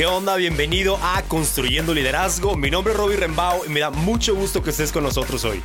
¿Qué 0.00 0.06
onda? 0.06 0.34
Bienvenido 0.36 0.98
a 1.02 1.20
Construyendo 1.28 1.92
Liderazgo. 1.92 2.56
Mi 2.56 2.70
nombre 2.70 2.94
es 2.94 2.98
Robbie 2.98 3.18
Rembao 3.18 3.66
y 3.66 3.68
me 3.68 3.80
da 3.80 3.90
mucho 3.90 4.34
gusto 4.34 4.62
que 4.62 4.70
estés 4.70 4.92
con 4.92 5.02
nosotros 5.02 5.44
hoy. 5.44 5.60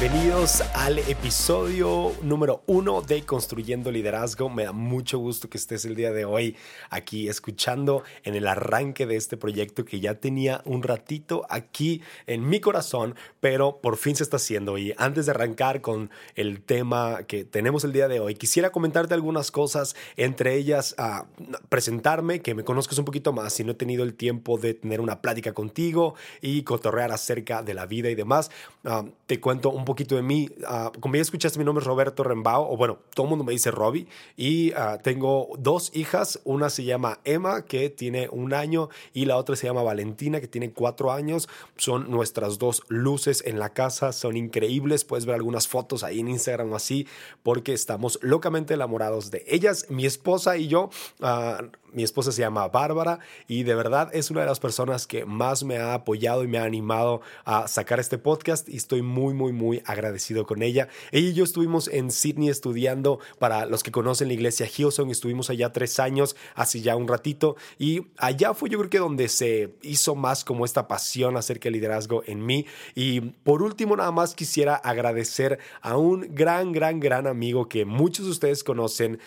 Bienvenidos 0.00 0.60
al 0.74 0.98
episodio 0.98 2.12
número 2.20 2.62
uno 2.66 3.00
de 3.00 3.22
Construyendo 3.22 3.92
Liderazgo. 3.92 4.50
Me 4.50 4.64
da 4.64 4.72
mucho 4.72 5.18
gusto 5.18 5.48
que 5.48 5.56
estés 5.56 5.84
el 5.84 5.94
día 5.94 6.12
de 6.12 6.24
hoy 6.24 6.56
aquí 6.90 7.28
escuchando 7.28 8.02
en 8.24 8.34
el 8.34 8.48
arranque 8.48 9.06
de 9.06 9.14
este 9.14 9.36
proyecto 9.36 9.84
que 9.84 10.00
ya 10.00 10.16
tenía 10.16 10.62
un 10.64 10.82
ratito 10.82 11.46
aquí 11.48 12.02
en 12.26 12.46
mi 12.46 12.58
corazón, 12.58 13.14
pero 13.38 13.78
por 13.80 13.96
fin 13.96 14.16
se 14.16 14.24
está 14.24 14.36
haciendo. 14.36 14.76
Y 14.78 14.92
antes 14.98 15.26
de 15.26 15.32
arrancar 15.32 15.80
con 15.80 16.10
el 16.34 16.60
tema 16.60 17.22
que 17.22 17.44
tenemos 17.44 17.84
el 17.84 17.92
día 17.92 18.08
de 18.08 18.18
hoy, 18.18 18.34
quisiera 18.34 18.72
comentarte 18.72 19.14
algunas 19.14 19.52
cosas, 19.52 19.94
entre 20.16 20.56
ellas 20.56 20.96
a 20.98 21.26
presentarme, 21.68 22.42
que 22.42 22.56
me 22.56 22.64
conozcas 22.64 22.98
un 22.98 23.04
poquito 23.04 23.32
más 23.32 23.52
si 23.52 23.62
no 23.62 23.72
he 23.72 23.76
tenido 23.76 24.02
el 24.02 24.14
tiempo 24.14 24.58
de 24.58 24.74
tener 24.74 25.00
una 25.00 25.22
plática 25.22 25.52
contigo 25.52 26.14
y 26.42 26.62
cotorrear 26.62 27.12
acerca 27.12 27.62
de 27.62 27.74
la 27.74 27.86
vida 27.86 28.10
y 28.10 28.16
demás. 28.16 28.50
Ah, 28.84 29.04
te 29.26 29.40
cuento 29.40 29.70
un 29.70 29.83
poquito 29.84 30.16
de 30.16 30.22
mí. 30.22 30.48
Uh, 30.60 30.98
como 31.00 31.16
ya 31.16 31.22
escuchaste, 31.22 31.58
mi 31.58 31.64
nombre 31.64 31.82
es 31.82 31.86
Roberto 31.86 32.22
Rembao, 32.22 32.70
o 32.70 32.76
bueno, 32.76 32.98
todo 33.14 33.26
el 33.26 33.30
mundo 33.30 33.44
me 33.44 33.52
dice 33.52 33.70
Robbie, 33.70 34.06
y 34.36 34.72
uh, 34.72 34.98
tengo 35.02 35.48
dos 35.58 35.90
hijas. 35.94 36.40
Una 36.44 36.70
se 36.70 36.84
llama 36.84 37.20
Emma, 37.24 37.64
que 37.64 37.90
tiene 37.90 38.28
un 38.30 38.54
año, 38.54 38.88
y 39.12 39.24
la 39.24 39.36
otra 39.36 39.56
se 39.56 39.66
llama 39.66 39.82
Valentina, 39.82 40.40
que 40.40 40.48
tiene 40.48 40.72
cuatro 40.72 41.12
años. 41.12 41.48
Son 41.76 42.10
nuestras 42.10 42.58
dos 42.58 42.82
luces 42.88 43.42
en 43.46 43.58
la 43.58 43.70
casa, 43.72 44.12
son 44.12 44.36
increíbles. 44.36 45.04
Puedes 45.04 45.26
ver 45.26 45.34
algunas 45.34 45.68
fotos 45.68 46.04
ahí 46.04 46.20
en 46.20 46.28
Instagram 46.28 46.72
o 46.72 46.76
así, 46.76 47.06
porque 47.42 47.72
estamos 47.72 48.18
locamente 48.22 48.74
enamorados 48.74 49.30
de 49.30 49.44
ellas. 49.48 49.86
Mi 49.88 50.06
esposa 50.06 50.56
y 50.56 50.68
yo 50.68 50.90
uh, 51.20 51.64
mi 51.94 52.02
esposa 52.02 52.32
se 52.32 52.40
llama 52.40 52.68
Bárbara 52.68 53.20
y 53.48 53.62
de 53.62 53.74
verdad 53.74 54.10
es 54.12 54.30
una 54.30 54.40
de 54.40 54.46
las 54.46 54.60
personas 54.60 55.06
que 55.06 55.24
más 55.24 55.64
me 55.64 55.78
ha 55.78 55.94
apoyado 55.94 56.44
y 56.44 56.48
me 56.48 56.58
ha 56.58 56.64
animado 56.64 57.20
a 57.44 57.68
sacar 57.68 58.00
este 58.00 58.18
podcast 58.18 58.68
y 58.68 58.76
estoy 58.76 59.02
muy, 59.02 59.34
muy, 59.34 59.52
muy 59.52 59.82
agradecido 59.86 60.46
con 60.46 60.62
ella. 60.62 60.88
Ella 61.12 61.30
y 61.30 61.34
yo 61.34 61.44
estuvimos 61.44 61.88
en 61.88 62.10
Sydney 62.10 62.48
estudiando, 62.48 63.20
para 63.38 63.66
los 63.66 63.82
que 63.82 63.92
conocen 63.92 64.28
la 64.28 64.34
iglesia 64.34 64.66
Hillsong, 64.66 65.10
estuvimos 65.10 65.50
allá 65.50 65.72
tres 65.72 65.98
años, 66.00 66.36
hace 66.54 66.80
ya 66.80 66.96
un 66.96 67.08
ratito 67.08 67.56
y 67.78 68.06
allá 68.18 68.54
fue 68.54 68.70
yo 68.70 68.78
creo 68.78 68.90
que 68.90 68.98
donde 68.98 69.28
se 69.28 69.74
hizo 69.82 70.14
más 70.14 70.44
como 70.44 70.64
esta 70.64 70.88
pasión 70.88 71.36
acerca 71.36 71.64
del 71.64 71.74
liderazgo 71.74 72.22
en 72.26 72.44
mí. 72.44 72.66
Y 72.94 73.20
por 73.20 73.62
último, 73.62 73.96
nada 73.96 74.10
más 74.10 74.34
quisiera 74.34 74.74
agradecer 74.74 75.58
a 75.80 75.96
un 75.96 76.34
gran, 76.34 76.72
gran, 76.72 77.00
gran 77.00 77.26
amigo 77.26 77.68
que 77.68 77.84
muchos 77.84 78.26
de 78.26 78.32
ustedes 78.32 78.64
conocen 78.64 79.20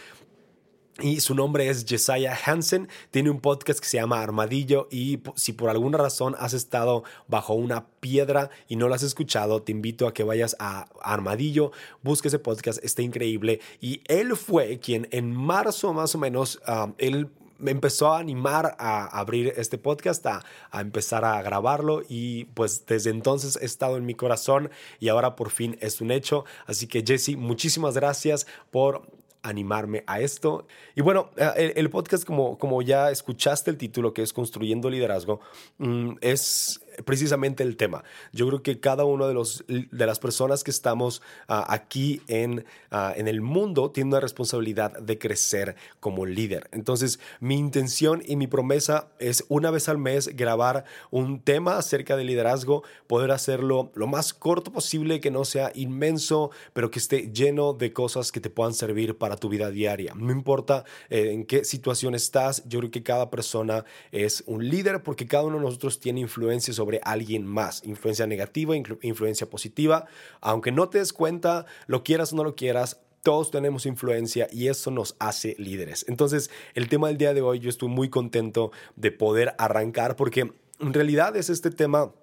y 1.01 1.19
su 1.19 1.35
nombre 1.35 1.69
es 1.69 1.85
Jesiah 1.85 2.37
Hansen. 2.45 2.87
Tiene 3.11 3.29
un 3.29 3.39
podcast 3.39 3.79
que 3.79 3.85
se 3.87 3.97
llama 3.97 4.21
Armadillo. 4.21 4.87
Y 4.91 5.19
si 5.35 5.53
por 5.53 5.69
alguna 5.69 5.97
razón 5.97 6.35
has 6.39 6.53
estado 6.53 7.03
bajo 7.27 7.53
una 7.53 7.85
piedra 7.99 8.49
y 8.67 8.75
no 8.75 8.87
lo 8.87 8.95
has 8.95 9.03
escuchado, 9.03 9.61
te 9.61 9.71
invito 9.71 10.07
a 10.07 10.13
que 10.13 10.23
vayas 10.23 10.55
a 10.59 10.87
Armadillo, 11.01 11.71
busque 12.01 12.29
ese 12.29 12.39
podcast, 12.39 12.83
está 12.83 13.01
increíble. 13.01 13.59
Y 13.79 14.01
él 14.07 14.35
fue 14.35 14.79
quien 14.79 15.07
en 15.11 15.31
marzo 15.31 15.93
más 15.93 16.15
o 16.15 16.17
menos, 16.17 16.59
um, 16.67 16.93
él 16.97 17.29
me 17.59 17.71
empezó 17.71 18.13
a 18.13 18.19
animar 18.19 18.75
a 18.79 19.05
abrir 19.19 19.53
este 19.57 19.77
podcast, 19.77 20.25
a, 20.27 20.43
empezar 20.73 21.25
a 21.25 21.41
grabarlo 21.41 22.03
y 22.07 22.45
pues 22.45 22.85
desde 22.85 23.09
entonces 23.09 23.57
he 23.61 23.65
estado 23.65 23.97
en 23.97 24.05
mi 24.05 24.13
corazón 24.13 24.69
y 24.99 25.09
ahora 25.09 25.35
por 25.35 25.49
fin 25.49 25.77
es 25.81 26.01
un 26.01 26.11
hecho. 26.11 26.45
Así 26.65 26.87
que 26.87 27.03
Jesse, 27.05 27.35
muchísimas 27.35 27.95
gracias 27.95 28.47
por 28.71 29.07
animarme 29.43 30.03
a 30.07 30.19
esto. 30.19 30.67
Y 30.95 31.01
bueno, 31.01 31.31
eh, 31.37 31.73
el, 31.75 31.89
podcast, 31.89 32.25
como, 32.25 32.57
como 32.57 32.81
ya 32.81 33.11
escuchaste 33.11 33.71
el 33.71 33.77
título, 33.77 34.13
que 34.13 34.21
es 34.21 34.33
Construyendo 34.33 34.89
Liderazgo, 34.89 35.39
mm, 35.77 36.15
es 36.21 36.81
precisamente 37.05 37.63
el 37.63 37.77
tema. 37.77 38.03
Yo 38.31 38.47
creo 38.47 38.63
que 38.63 38.79
cada 38.79 39.05
uno 39.05 39.27
de, 39.27 39.87
de 39.91 40.05
las 40.05 40.19
personas 40.19 40.63
que 40.63 40.71
estamos 40.71 41.21
uh, 41.49 41.63
aquí 41.67 42.21
en, 42.27 42.65
uh, 42.91 43.11
en 43.15 43.27
el 43.27 43.41
mundo 43.41 43.91
tiene 43.91 44.09
una 44.09 44.19
responsabilidad 44.19 44.97
de 44.99 45.17
crecer 45.17 45.75
como 45.99 46.25
líder. 46.25 46.69
Entonces, 46.71 47.19
mi 47.39 47.55
intención 47.55 48.21
y 48.25 48.35
mi 48.35 48.47
promesa 48.47 49.07
es 49.19 49.45
una 49.49 49.71
vez 49.71 49.89
al 49.89 49.97
mes 49.97 50.35
grabar 50.35 50.85
un 51.11 51.41
tema 51.41 51.77
acerca 51.77 52.15
de 52.15 52.23
liderazgo, 52.23 52.83
poder 53.07 53.31
hacerlo 53.31 53.91
lo 53.95 54.07
más 54.07 54.33
corto 54.33 54.71
posible, 54.71 55.19
que 55.19 55.31
no 55.31 55.45
sea 55.45 55.71
inmenso, 55.75 56.51
pero 56.73 56.89
que 56.91 56.99
esté 56.99 57.31
lleno 57.31 57.73
de 57.73 57.93
cosas 57.93 58.31
que 58.31 58.39
te 58.39 58.49
puedan 58.49 58.73
servir 58.73 59.17
para 59.17 59.37
tu 59.37 59.49
vida 59.49 59.69
diaria. 59.69 60.13
No 60.15 60.31
importa 60.31 60.85
eh, 61.09 61.31
en 61.31 61.45
qué 61.45 61.63
situación 61.63 62.15
estás, 62.15 62.63
yo 62.67 62.79
creo 62.79 62.91
que 62.91 63.03
cada 63.03 63.29
persona 63.29 63.85
es 64.11 64.43
un 64.47 64.67
líder 64.67 65.03
porque 65.03 65.27
cada 65.27 65.43
uno 65.43 65.57
de 65.57 65.63
nosotros 65.63 65.99
tiene 65.99 66.21
influencia 66.21 66.73
sobre 66.73 66.86
sobre 66.87 67.01
alguien 67.03 67.45
más, 67.45 67.83
influencia 67.83 68.25
negativa, 68.27 68.73
influencia 69.01 69.49
positiva. 69.49 70.05
Aunque 70.39 70.71
no 70.71 70.87
te 70.87 70.99
des 70.99 71.11
cuenta, 71.11 71.65
lo 71.85 72.01
quieras 72.01 72.31
o 72.31 72.37
no 72.37 72.45
lo 72.45 72.55
quieras, 72.55 73.01
todos 73.23 73.51
tenemos 73.51 73.85
influencia 73.85 74.47
y 74.53 74.69
eso 74.69 74.89
nos 74.89 75.17
hace 75.19 75.53
líderes. 75.57 76.05
Entonces, 76.07 76.49
el 76.75 76.87
tema 76.87 77.09
del 77.09 77.17
día 77.17 77.33
de 77.33 77.41
hoy, 77.41 77.59
yo 77.59 77.67
estoy 77.67 77.89
muy 77.89 78.09
contento 78.09 78.71
de 78.95 79.11
poder 79.11 79.53
arrancar 79.57 80.15
porque 80.15 80.53
en 80.79 80.93
realidad 80.93 81.35
es 81.35 81.49
este 81.49 81.71
tema 81.71 82.13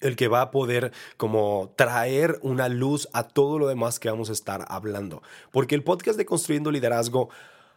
el 0.00 0.16
que 0.16 0.26
va 0.26 0.40
a 0.40 0.50
poder 0.50 0.90
como 1.16 1.72
traer 1.76 2.40
una 2.42 2.68
luz 2.68 3.08
a 3.12 3.28
todo 3.28 3.60
lo 3.60 3.68
demás 3.68 4.00
que 4.00 4.10
vamos 4.10 4.28
a 4.28 4.32
estar 4.32 4.64
hablando. 4.70 5.22
Porque 5.52 5.76
el 5.76 5.84
podcast 5.84 6.18
de 6.18 6.26
Construyendo 6.26 6.72
Liderazgo 6.72 7.28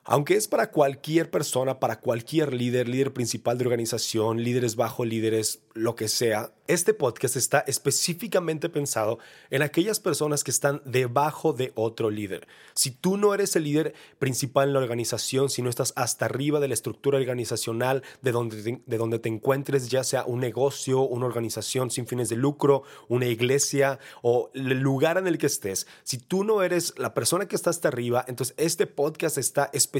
aunque 0.10 0.36
es 0.36 0.48
para 0.48 0.72
cualquier 0.72 1.30
persona, 1.30 1.82
para 1.82 2.00
cualquier 2.00 2.54
líder, 2.54 2.88
líder 2.88 3.12
principal 3.12 3.58
de 3.58 3.66
organización, 3.66 4.42
líderes 4.42 4.78
bajo 4.78 5.04
líderes, 5.04 5.60
lo 5.74 5.96
que 5.96 6.08
sea, 6.08 6.54
este 6.68 6.94
podcast 6.94 7.36
está 7.36 7.60
específicamente 7.60 8.70
pensado 8.70 9.20
en 9.52 9.62
aquellas 9.62 10.00
personas 10.00 10.44
que 10.44 10.52
están 10.52 10.82
debajo 10.86 11.54
de 11.54 11.72
otro 11.76 12.10
líder. 12.10 12.48
Si 12.74 12.92
tú 12.92 13.18
no 13.18 13.34
eres 13.34 13.56
el 13.56 13.64
líder 13.64 13.94
principal 14.18 14.70
en 14.70 14.74
la 14.74 14.80
organización, 14.80 15.50
si 15.50 15.62
no 15.62 15.70
estás 15.70 15.94
hasta 15.96 16.26
arriba 16.26 16.60
de 16.60 16.70
la 16.70 16.74
estructura 16.74 17.18
organizacional 17.18 18.02
de 18.22 18.32
donde 18.32 18.64
te, 18.64 18.82
de 18.86 18.98
donde 18.98 19.20
te 19.20 19.30
encuentres, 19.30 19.90
ya 19.90 20.04
sea 20.04 20.26
un 20.26 20.40
negocio, 20.40 21.02
una 21.02 21.26
organización 21.26 21.92
sin 21.92 22.08
fines 22.08 22.30
de 22.30 22.38
lucro, 22.38 22.84
una 23.08 23.28
iglesia 23.28 24.00
o 24.22 24.52
el 24.54 24.80
lugar 24.80 25.18
en 25.18 25.28
el 25.28 25.38
que 25.38 25.48
estés, 25.48 25.86
si 26.04 26.18
tú 26.18 26.44
no 26.44 26.64
eres 26.64 26.94
la 26.98 27.14
persona 27.14 27.48
que 27.48 27.56
está 27.56 27.70
hasta 27.70 27.90
arriba, 27.90 28.24
entonces 28.28 28.56
este 28.58 28.88
podcast 28.88 29.38
está 29.38 29.70
específicamente 29.74 29.97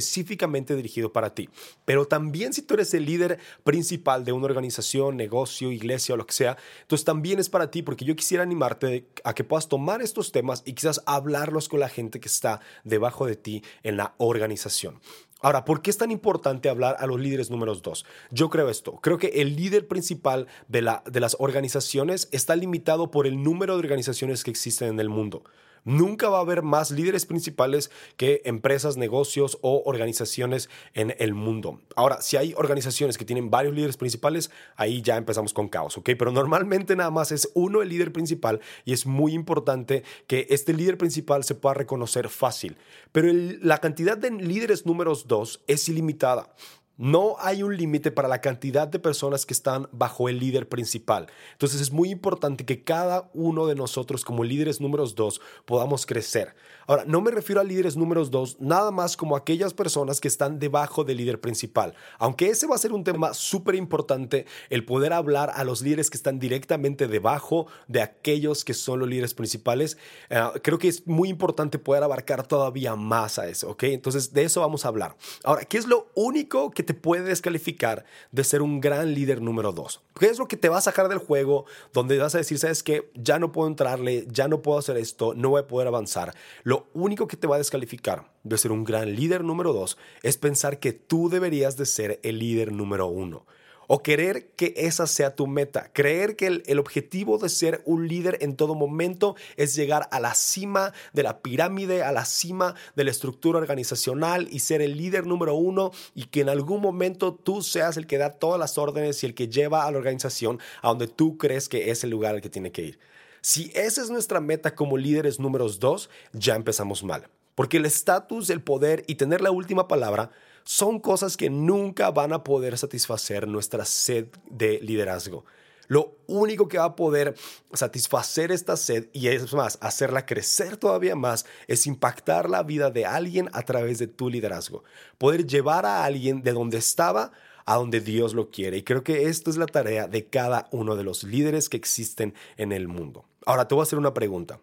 dirigido 0.76 1.12
para 1.12 1.34
ti. 1.34 1.50
Pero 1.86 2.08
también 2.08 2.54
si 2.54 2.62
tú 2.62 2.74
eres 2.74 2.94
el 2.94 3.06
líder 3.06 3.40
principal 3.64 4.26
de 4.26 4.32
una 4.32 4.46
organización, 4.46 5.18
negocio, 5.18 5.72
iglesia 5.72 6.16
o 6.16 6.18
lo 6.18 6.26
que 6.26 6.34
sea, 6.34 6.58
entonces 6.82 7.06
también 7.06 7.40
es 7.40 7.50
para 7.50 7.72
ti 7.72 7.82
porque 7.82 8.06
yo 8.06 8.16
quisiera 8.16 8.44
animarte 8.44 9.08
a 9.24 9.34
que 9.34 9.44
puedas 9.44 9.68
tomar 9.68 10.02
estos 10.02 10.32
temas 10.32 10.64
y 10.66 10.74
quizás 10.74 11.02
hablarlos 11.06 11.70
con 11.70 11.80
la 11.80 11.90
gente 11.90 12.20
que 12.20 12.28
está 12.28 12.62
debajo 12.84 13.26
de 13.26 13.36
ti 13.36 13.64
en 13.84 13.98
la 13.98 14.16
organización. 14.18 15.00
Ahora, 15.40 15.66
¿por 15.66 15.82
qué 15.82 15.92
es 15.92 15.98
tan 15.98 16.10
importante 16.10 16.68
hablar 16.68 16.98
a 17.00 17.06
los 17.06 17.20
líderes 17.20 17.52
números 17.52 17.84
dos? 17.84 18.06
Yo 18.32 18.50
creo 18.50 18.70
esto. 18.70 18.94
Creo 19.02 19.20
que 19.20 19.28
el 19.28 19.56
líder 19.56 19.88
principal 19.88 20.48
de, 20.68 20.82
la, 20.82 21.04
de 21.06 21.20
las 21.20 21.36
organizaciones 21.40 22.28
está 22.32 22.56
limitado 22.56 23.12
por 23.12 23.28
el 23.28 23.44
número 23.44 23.74
de 23.74 23.80
organizaciones 23.80 24.44
que 24.44 24.50
existen 24.50 24.90
en 24.90 25.00
el 25.00 25.10
mundo. 25.10 25.44
Nunca 25.88 26.28
va 26.28 26.40
a 26.40 26.42
haber 26.42 26.64
más 26.64 26.92
líderes 26.92 27.26
principales 27.26 27.92
que 28.18 28.42
empresas, 28.44 28.98
negocios 28.98 29.58
o 29.62 29.84
organizaciones 29.86 30.70
en 30.94 31.16
el 31.18 31.34
mundo. 31.34 31.80
Ahora, 31.96 32.22
si 32.22 32.36
hay 32.36 32.54
organizaciones 32.58 33.18
que 33.18 33.24
tienen 33.24 33.50
varios 33.50 33.74
líderes 33.74 33.96
principales, 33.96 34.52
ahí 34.76 35.02
ya 35.02 35.16
empezamos 35.16 35.54
con 35.54 35.70
caos, 35.70 35.98
¿ok? 35.98 36.10
Pero 36.20 36.34
normalmente 36.34 36.98
nada 36.98 37.10
más 37.10 37.32
es 37.32 37.50
uno 37.54 37.82
el 37.82 37.88
líder 37.88 38.12
principal 38.12 38.60
y 38.84 38.92
es 38.92 39.06
muy 39.06 39.34
importante 39.34 40.04
que 40.28 40.46
este 40.50 40.74
líder 40.74 40.98
principal 40.98 41.46
se 41.46 41.56
pueda 41.56 41.76
reconocer 41.76 42.28
fácil. 42.28 42.76
Pero 43.14 43.30
la 43.62 43.78
cantidad 43.78 44.18
de 44.18 44.32
líderes 44.32 44.86
números 44.86 45.26
dos 45.26 45.64
es 45.68 45.88
ilimitada. 45.88 46.54
No 46.98 47.36
hay 47.40 47.62
un 47.62 47.78
límite 47.78 48.12
para 48.12 48.28
la 48.28 48.42
cantidad 48.42 48.88
de 48.88 48.98
personas 48.98 49.46
que 49.46 49.54
están 49.54 49.88
bajo 49.92 50.30
el 50.30 50.40
líder 50.40 50.68
principal. 50.68 51.28
Entonces 51.54 51.80
es 51.80 51.92
muy 51.92 52.10
importante 52.10 52.66
que 52.66 52.84
cada 52.84 53.30
uno 53.36 53.68
de 53.68 53.76
nosotros 53.76 54.26
como 54.26 54.44
líderes 54.44 54.82
números 54.82 55.14
dos 55.14 55.40
podamos 55.66 56.08
crecer. 56.08 56.56
Ahora, 56.88 57.04
no 57.06 57.22
me 57.22 57.30
refiero 57.30 57.62
a 57.62 57.64
líderes 57.64 57.98
números 57.98 58.32
dos 58.32 58.58
nada 58.60 58.90
más 58.90 59.16
como 59.16 59.36
aquellas 59.36 59.76
personas 59.76 60.20
que 60.20 60.28
están 60.28 60.58
debajo 60.58 61.04
del 61.04 61.18
líder 61.18 61.40
principal. 61.40 61.94
Aunque 62.18 62.50
ese 62.50 62.66
va 62.66 62.76
a 62.76 62.80
ser 62.80 62.94
un 62.94 63.04
tema 63.04 63.36
súper 63.36 63.76
importante, 63.76 64.48
el 64.70 64.84
poder 64.84 65.14
hablar 65.14 65.52
a 65.54 65.64
los 65.64 65.82
líderes 65.84 66.10
que 66.10 66.18
están 66.18 66.40
directamente 66.40 67.08
debajo 67.08 67.68
de 67.88 68.02
aquellos 68.02 68.66
que 68.66 68.74
son 68.74 69.00
los 69.00 69.10
líderes 69.10 69.36
principales, 69.36 69.98
uh, 70.32 70.58
creo 70.64 70.80
que 70.80 70.88
es 70.88 71.06
muy 71.06 71.30
importante 71.30 71.78
poder 71.78 72.04
abarcar 72.04 72.48
todavía 72.48 72.96
más 72.96 73.38
a 73.38 73.48
eso, 73.48 73.70
¿ok? 73.70 73.84
Entonces 73.84 74.34
de 74.34 74.44
eso 74.44 74.62
vamos 74.62 74.86
a 74.86 74.88
hablar. 74.88 75.16
Ahora, 75.44 75.64
¿qué 75.66 75.78
es 75.78 75.86
lo 75.86 76.10
único 76.16 76.72
que 76.72 76.87
te 76.88 76.96
puede 76.96 77.24
descalificar 77.24 78.06
de 78.32 78.44
ser 78.44 78.64
un 78.64 78.82
gran 78.82 79.14
líder 79.14 79.42
número 79.42 79.72
dos. 79.72 80.02
¿Qué 80.20 80.26
es 80.26 80.40
lo 80.40 80.48
que 80.48 80.58
te 80.58 80.70
va 80.70 80.80
a 80.80 80.82
sacar 80.82 81.10
del 81.10 81.20
juego 81.20 81.66
donde 81.94 82.18
vas 82.18 82.34
a 82.34 82.40
decir, 82.40 82.58
sabes 82.58 82.82
que 82.82 83.12
ya 83.14 83.38
no 83.38 83.52
puedo 83.52 83.68
entrarle, 83.68 84.26
ya 84.32 84.48
no 84.48 84.64
puedo 84.64 84.80
hacer 84.80 84.98
esto, 84.98 85.36
no 85.36 85.50
voy 85.50 85.62
a 85.62 85.68
poder 85.68 85.88
avanzar? 85.88 86.34
Lo 86.64 86.88
único 86.94 87.28
que 87.28 87.38
te 87.38 87.46
va 87.46 87.56
a 87.56 87.60
descalificar 87.60 88.32
de 88.44 88.58
ser 88.58 88.72
un 88.72 88.84
gran 88.84 89.16
líder 89.16 89.44
número 89.44 89.74
dos 89.74 89.98
es 90.24 90.38
pensar 90.38 90.80
que 90.80 90.94
tú 90.94 91.30
deberías 91.30 91.78
de 91.78 91.86
ser 91.86 92.20
el 92.24 92.40
líder 92.40 92.72
número 92.72 93.08
uno 93.08 93.46
o 93.88 94.04
querer 94.04 94.50
que 94.56 94.74
esa 94.78 95.08
sea 95.08 95.36
tu 95.36 95.48
meta, 95.48 95.90
creer 95.94 96.36
que 96.36 96.64
el, 96.66 96.80
objetivo 96.80 97.38
de 97.38 97.50
ser 97.50 97.82
un 97.86 98.08
líder 98.08 98.38
en 98.42 98.56
todo 98.56 98.76
momento 98.76 99.36
es 99.56 99.76
llegar 99.76 100.08
a 100.12 100.20
la 100.20 100.36
cima 100.36 100.94
de 101.14 101.24
la 101.24 101.40
pirámide, 101.42 102.04
a 102.04 102.12
la 102.12 102.26
cima 102.26 102.76
de 102.96 103.06
la 103.06 103.12
estructura 103.12 103.58
organizacional 103.58 104.48
y 104.52 104.60
ser 104.60 104.82
el 104.82 104.98
líder 104.98 105.26
número 105.26 105.56
uno 105.56 105.92
y 106.14 106.26
que 106.26 106.42
en 106.42 106.50
algún 106.50 106.82
momento 106.82 107.34
tú 107.34 107.62
seas 107.62 107.98
el 107.98 108.08
que 108.08 108.18
da 108.18 108.32
todas 108.32 108.60
las 108.60 108.78
órdenes 108.78 109.24
y 109.24 109.26
el 109.26 109.34
que 109.34 109.48
lleva 109.48 109.86
a 109.86 109.92
la 109.92 109.98
organización 109.98 110.60
a 110.82 110.90
donde 110.90 111.08
tú 111.08 111.38
crees 111.38 111.70
que 111.70 111.90
es 111.90 112.04
el 112.04 112.10
lugar 112.10 112.36
al 112.36 112.42
que 112.42 112.50
tiene 112.50 112.72
que 112.72 112.84
ir. 112.84 113.00
Si 113.42 113.72
esa 113.76 114.02
es 114.02 114.10
nuestra 114.10 114.42
meta 114.42 114.76
como 114.76 114.98
líderes 114.98 115.40
números 115.40 115.80
dos, 115.80 116.10
ya 116.34 116.56
empezamos 116.56 117.04
mal. 117.04 117.30
Porque 117.56 117.78
el 117.78 117.86
estatus, 117.86 118.50
el 118.50 118.62
poder 118.62 119.04
y 119.08 119.16
tener 119.16 119.42
la 119.42 119.52
última 119.52 119.88
palabra 119.88 120.32
son 120.68 121.00
cosas 121.00 121.38
que 121.38 121.50
nunca 121.50 122.12
van 122.12 122.34
a 122.34 122.44
poder 122.44 122.78
satisfacer 122.78 123.48
nuestra 123.48 123.86
sed 123.86 124.28
de 124.50 124.82
liderazgo. 124.82 125.46
Lo 125.88 126.18
único 126.28 126.68
que 126.68 126.78
va 126.78 126.84
a 126.84 126.96
poder 126.98 127.36
satisfacer 127.72 128.52
esta 128.52 128.76
sed 128.76 129.08
y 129.14 129.30
es 129.30 129.54
más, 129.54 129.78
hacerla 129.80 130.26
crecer 130.26 130.76
todavía 130.76 131.16
más, 131.16 131.46
es 131.68 131.88
impactar 131.88 132.50
la 132.50 132.64
vida 132.64 132.92
de 132.92 133.06
alguien 133.06 133.50
a 133.54 133.62
través 133.62 133.98
de 133.98 134.08
tu 134.08 134.30
liderazgo. 134.30 134.84
Poder 135.18 135.48
llevar 135.48 135.86
a 135.86 136.04
alguien 136.04 136.44
de 136.44 136.52
donde 136.52 136.78
estaba 136.78 137.32
a 137.66 137.76
donde 137.76 138.02
Dios 138.02 138.34
lo 138.34 138.50
quiere. 138.50 138.76
Y 138.76 138.84
creo 138.84 139.06
que 139.06 139.30
esto 139.30 139.50
es 139.50 139.56
la 139.56 139.68
tarea 139.68 140.10
de 140.10 140.26
cada 140.26 140.68
uno 140.72 140.98
de 140.98 141.06
los 141.06 141.24
líderes 141.24 141.70
que 141.70 141.78
existen 141.78 142.34
en 142.58 142.74
el 142.74 142.90
mundo. 142.90 143.24
Ahora 143.46 143.70
te 143.70 143.74
voy 143.74 143.84
a 143.84 143.84
hacer 143.84 144.00
una 144.00 144.14
pregunta. 144.14 144.60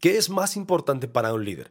¿Qué 0.00 0.16
es 0.16 0.30
más 0.30 0.56
importante 0.56 1.06
para 1.06 1.34
un 1.34 1.44
líder? 1.44 1.70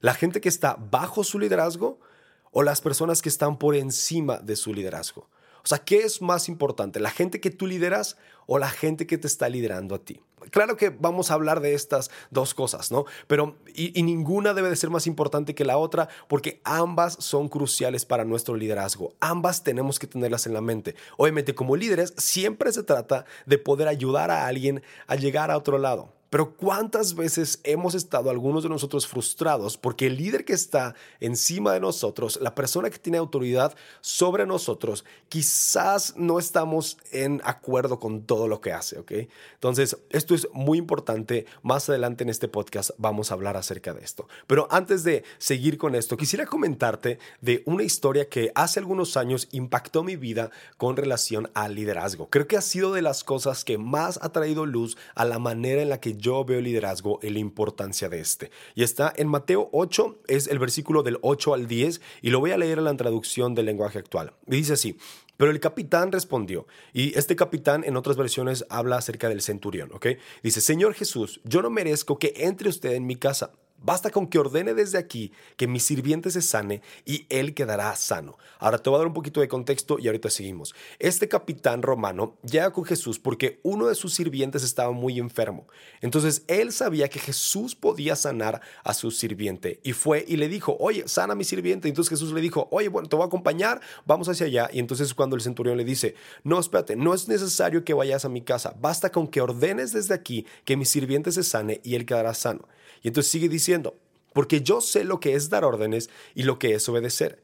¿La 0.00 0.14
gente 0.14 0.40
que 0.40 0.48
está 0.48 0.76
bajo 0.90 1.22
su 1.22 1.38
liderazgo 1.38 2.00
o 2.50 2.62
las 2.62 2.80
personas 2.80 3.22
que 3.22 3.28
están 3.28 3.58
por 3.58 3.74
encima 3.74 4.38
de 4.38 4.56
su 4.56 4.74
liderazgo. 4.74 5.28
O 5.62 5.66
sea, 5.66 5.78
¿qué 5.78 5.98
es 5.98 6.22
más 6.22 6.48
importante? 6.48 7.00
¿La 7.00 7.10
gente 7.10 7.40
que 7.40 7.50
tú 7.50 7.66
lideras 7.66 8.16
o 8.46 8.58
la 8.58 8.70
gente 8.70 9.06
que 9.06 9.18
te 9.18 9.26
está 9.26 9.48
liderando 9.48 9.94
a 9.94 9.98
ti? 9.98 10.20
Claro 10.50 10.76
que 10.76 10.88
vamos 10.88 11.30
a 11.30 11.34
hablar 11.34 11.60
de 11.60 11.74
estas 11.74 12.10
dos 12.30 12.54
cosas, 12.54 12.90
¿no? 12.90 13.04
Pero 13.26 13.56
y, 13.74 14.02
ninguna 14.02 14.54
debe 14.54 14.70
de 14.70 14.76
ser 14.76 14.88
más 14.88 15.06
importante 15.06 15.54
que 15.54 15.66
la 15.66 15.76
otra 15.76 16.08
porque 16.28 16.62
ambas 16.64 17.16
son 17.20 17.50
cruciales 17.50 18.06
para 18.06 18.24
nuestro 18.24 18.56
liderazgo. 18.56 19.14
Ambas 19.20 19.62
tenemos 19.62 19.98
que 19.98 20.06
tenerlas 20.06 20.46
en 20.46 20.54
la 20.54 20.62
mente. 20.62 20.94
Obviamente 21.18 21.54
como 21.54 21.76
líderes 21.76 22.14
siempre 22.16 22.72
se 22.72 22.82
trata 22.82 23.26
de 23.44 23.58
poder 23.58 23.86
ayudar 23.86 24.30
a 24.30 24.46
alguien 24.46 24.82
a 25.06 25.16
llegar 25.16 25.50
a 25.50 25.58
otro 25.58 25.76
lado. 25.76 26.19
Pero 26.30 26.54
¿cuántas 26.54 27.14
veces 27.16 27.60
hemos 27.64 27.96
estado 27.96 28.30
algunos 28.30 28.62
de 28.62 28.68
nosotros 28.68 29.06
frustrados 29.06 29.76
porque 29.76 30.06
el 30.06 30.16
líder 30.16 30.44
que 30.44 30.52
está 30.52 30.94
encima 31.18 31.72
de 31.72 31.80
nosotros, 31.80 32.38
la 32.40 32.54
persona 32.54 32.88
que 32.88 32.98
tiene 32.98 33.18
autoridad 33.18 33.74
sobre 34.00 34.46
nosotros, 34.46 35.04
quizás 35.28 36.14
no 36.16 36.38
estamos 36.38 36.98
en 37.10 37.42
acuerdo 37.44 37.98
con 37.98 38.22
todo 38.22 38.46
lo 38.46 38.60
que 38.60 38.72
hace, 38.72 38.98
¿ok? 39.00 39.12
Entonces, 39.54 39.96
esto 40.10 40.36
es 40.36 40.48
muy 40.52 40.78
importante. 40.78 41.46
Más 41.62 41.88
adelante 41.88 42.22
en 42.22 42.30
este 42.30 42.46
podcast 42.46 42.90
vamos 42.96 43.30
a 43.30 43.34
hablar 43.34 43.56
acerca 43.56 43.92
de 43.92 44.04
esto. 44.04 44.28
Pero 44.46 44.68
antes 44.70 45.02
de 45.02 45.24
seguir 45.38 45.78
con 45.78 45.96
esto, 45.96 46.16
quisiera 46.16 46.46
comentarte 46.46 47.18
de 47.40 47.64
una 47.66 47.82
historia 47.82 48.28
que 48.28 48.52
hace 48.54 48.78
algunos 48.78 49.16
años 49.16 49.48
impactó 49.50 50.04
mi 50.04 50.14
vida 50.14 50.50
con 50.76 50.96
relación 50.96 51.50
al 51.54 51.74
liderazgo. 51.74 52.28
Creo 52.30 52.46
que 52.46 52.56
ha 52.56 52.62
sido 52.62 52.92
de 52.92 53.02
las 53.02 53.24
cosas 53.24 53.64
que 53.64 53.78
más 53.78 54.20
ha 54.22 54.30
traído 54.30 54.64
luz 54.64 54.96
a 55.16 55.24
la 55.24 55.40
manera 55.40 55.82
en 55.82 55.88
la 55.88 56.00
que 56.00 56.19
yo 56.20 56.44
veo 56.44 56.60
liderazgo 56.60 57.18
y 57.22 57.30
la 57.30 57.38
importancia 57.38 58.08
de 58.08 58.20
este. 58.20 58.50
Y 58.74 58.82
está 58.82 59.12
en 59.16 59.28
Mateo 59.28 59.68
8, 59.72 60.20
es 60.28 60.46
el 60.46 60.58
versículo 60.58 61.02
del 61.02 61.18
8 61.22 61.54
al 61.54 61.66
10, 61.66 62.00
y 62.22 62.30
lo 62.30 62.40
voy 62.40 62.52
a 62.52 62.58
leer 62.58 62.78
en 62.78 62.84
la 62.84 62.96
traducción 62.96 63.54
del 63.54 63.66
lenguaje 63.66 63.98
actual. 63.98 64.34
Y 64.46 64.56
dice 64.56 64.74
así, 64.74 64.96
pero 65.36 65.50
el 65.50 65.60
capitán 65.60 66.12
respondió, 66.12 66.66
y 66.92 67.18
este 67.18 67.34
capitán 67.34 67.82
en 67.84 67.96
otras 67.96 68.16
versiones 68.16 68.66
habla 68.68 68.98
acerca 68.98 69.28
del 69.28 69.40
centurión, 69.40 69.90
¿ok? 69.92 70.08
Dice, 70.42 70.60
Señor 70.60 70.92
Jesús, 70.94 71.40
yo 71.44 71.62
no 71.62 71.70
merezco 71.70 72.18
que 72.18 72.34
entre 72.36 72.68
usted 72.68 72.92
en 72.92 73.06
mi 73.06 73.16
casa 73.16 73.52
Basta 73.82 74.10
con 74.10 74.26
que 74.26 74.38
ordene 74.38 74.74
desde 74.74 74.98
aquí 74.98 75.32
que 75.56 75.66
mi 75.66 75.80
sirviente 75.80 76.30
se 76.30 76.42
sane 76.42 76.82
y 77.06 77.26
él 77.30 77.54
quedará 77.54 77.96
sano. 77.96 78.36
Ahora 78.58 78.78
te 78.78 78.90
voy 78.90 78.96
a 78.96 78.98
dar 78.98 79.06
un 79.06 79.14
poquito 79.14 79.40
de 79.40 79.48
contexto 79.48 79.98
y 79.98 80.06
ahorita 80.06 80.28
seguimos. 80.28 80.74
Este 80.98 81.28
capitán 81.28 81.80
romano 81.80 82.36
llega 82.42 82.72
con 82.72 82.84
Jesús 82.84 83.18
porque 83.18 83.58
uno 83.62 83.86
de 83.86 83.94
sus 83.94 84.12
sirvientes 84.12 84.64
estaba 84.64 84.92
muy 84.92 85.18
enfermo. 85.18 85.66
Entonces 86.02 86.44
él 86.46 86.72
sabía 86.72 87.08
que 87.08 87.18
Jesús 87.18 87.74
podía 87.74 88.16
sanar 88.16 88.60
a 88.84 88.92
su 88.92 89.10
sirviente 89.10 89.80
y 89.82 89.94
fue 89.94 90.26
y 90.28 90.36
le 90.36 90.48
dijo, 90.48 90.76
oye, 90.78 91.08
sana 91.08 91.32
a 91.32 91.36
mi 91.36 91.44
sirviente. 91.44 91.88
Entonces 91.88 92.10
Jesús 92.10 92.32
le 92.32 92.42
dijo, 92.42 92.68
oye, 92.70 92.88
bueno, 92.88 93.08
te 93.08 93.16
voy 93.16 93.24
a 93.24 93.28
acompañar, 93.28 93.80
vamos 94.04 94.28
hacia 94.28 94.46
allá. 94.46 94.68
Y 94.72 94.78
entonces 94.78 95.14
cuando 95.14 95.36
el 95.36 95.42
centurión 95.42 95.78
le 95.78 95.84
dice, 95.84 96.14
no, 96.44 96.60
espérate, 96.60 96.96
no 96.96 97.14
es 97.14 97.28
necesario 97.28 97.82
que 97.82 97.94
vayas 97.94 98.26
a 98.26 98.28
mi 98.28 98.42
casa, 98.42 98.74
basta 98.78 99.10
con 99.10 99.26
que 99.26 99.40
ordenes 99.40 99.92
desde 99.92 100.12
aquí 100.12 100.46
que 100.64 100.76
mi 100.76 100.84
sirviente 100.84 101.32
se 101.32 101.42
sane 101.42 101.80
y 101.82 101.94
él 101.94 102.04
quedará 102.04 102.34
sano. 102.34 102.68
Y 103.02 103.08
entonces 103.08 103.30
sigue 103.30 103.48
diciendo, 103.48 103.96
porque 104.32 104.62
yo 104.62 104.80
sé 104.80 105.04
lo 105.04 105.20
que 105.20 105.34
es 105.34 105.50
dar 105.50 105.64
órdenes 105.64 106.10
y 106.34 106.44
lo 106.44 106.58
que 106.58 106.74
es 106.74 106.88
obedecer. 106.88 107.42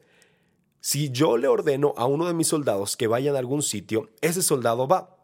Si 0.79 1.09
yo 1.09 1.37
le 1.37 1.47
ordeno 1.47 1.93
a 1.97 2.05
uno 2.05 2.27
de 2.27 2.33
mis 2.33 2.47
soldados 2.47 2.95
que 2.95 3.07
vayan 3.07 3.35
a 3.35 3.39
algún 3.39 3.61
sitio, 3.61 4.09
ese 4.21 4.41
soldado 4.41 4.87
va. 4.87 5.17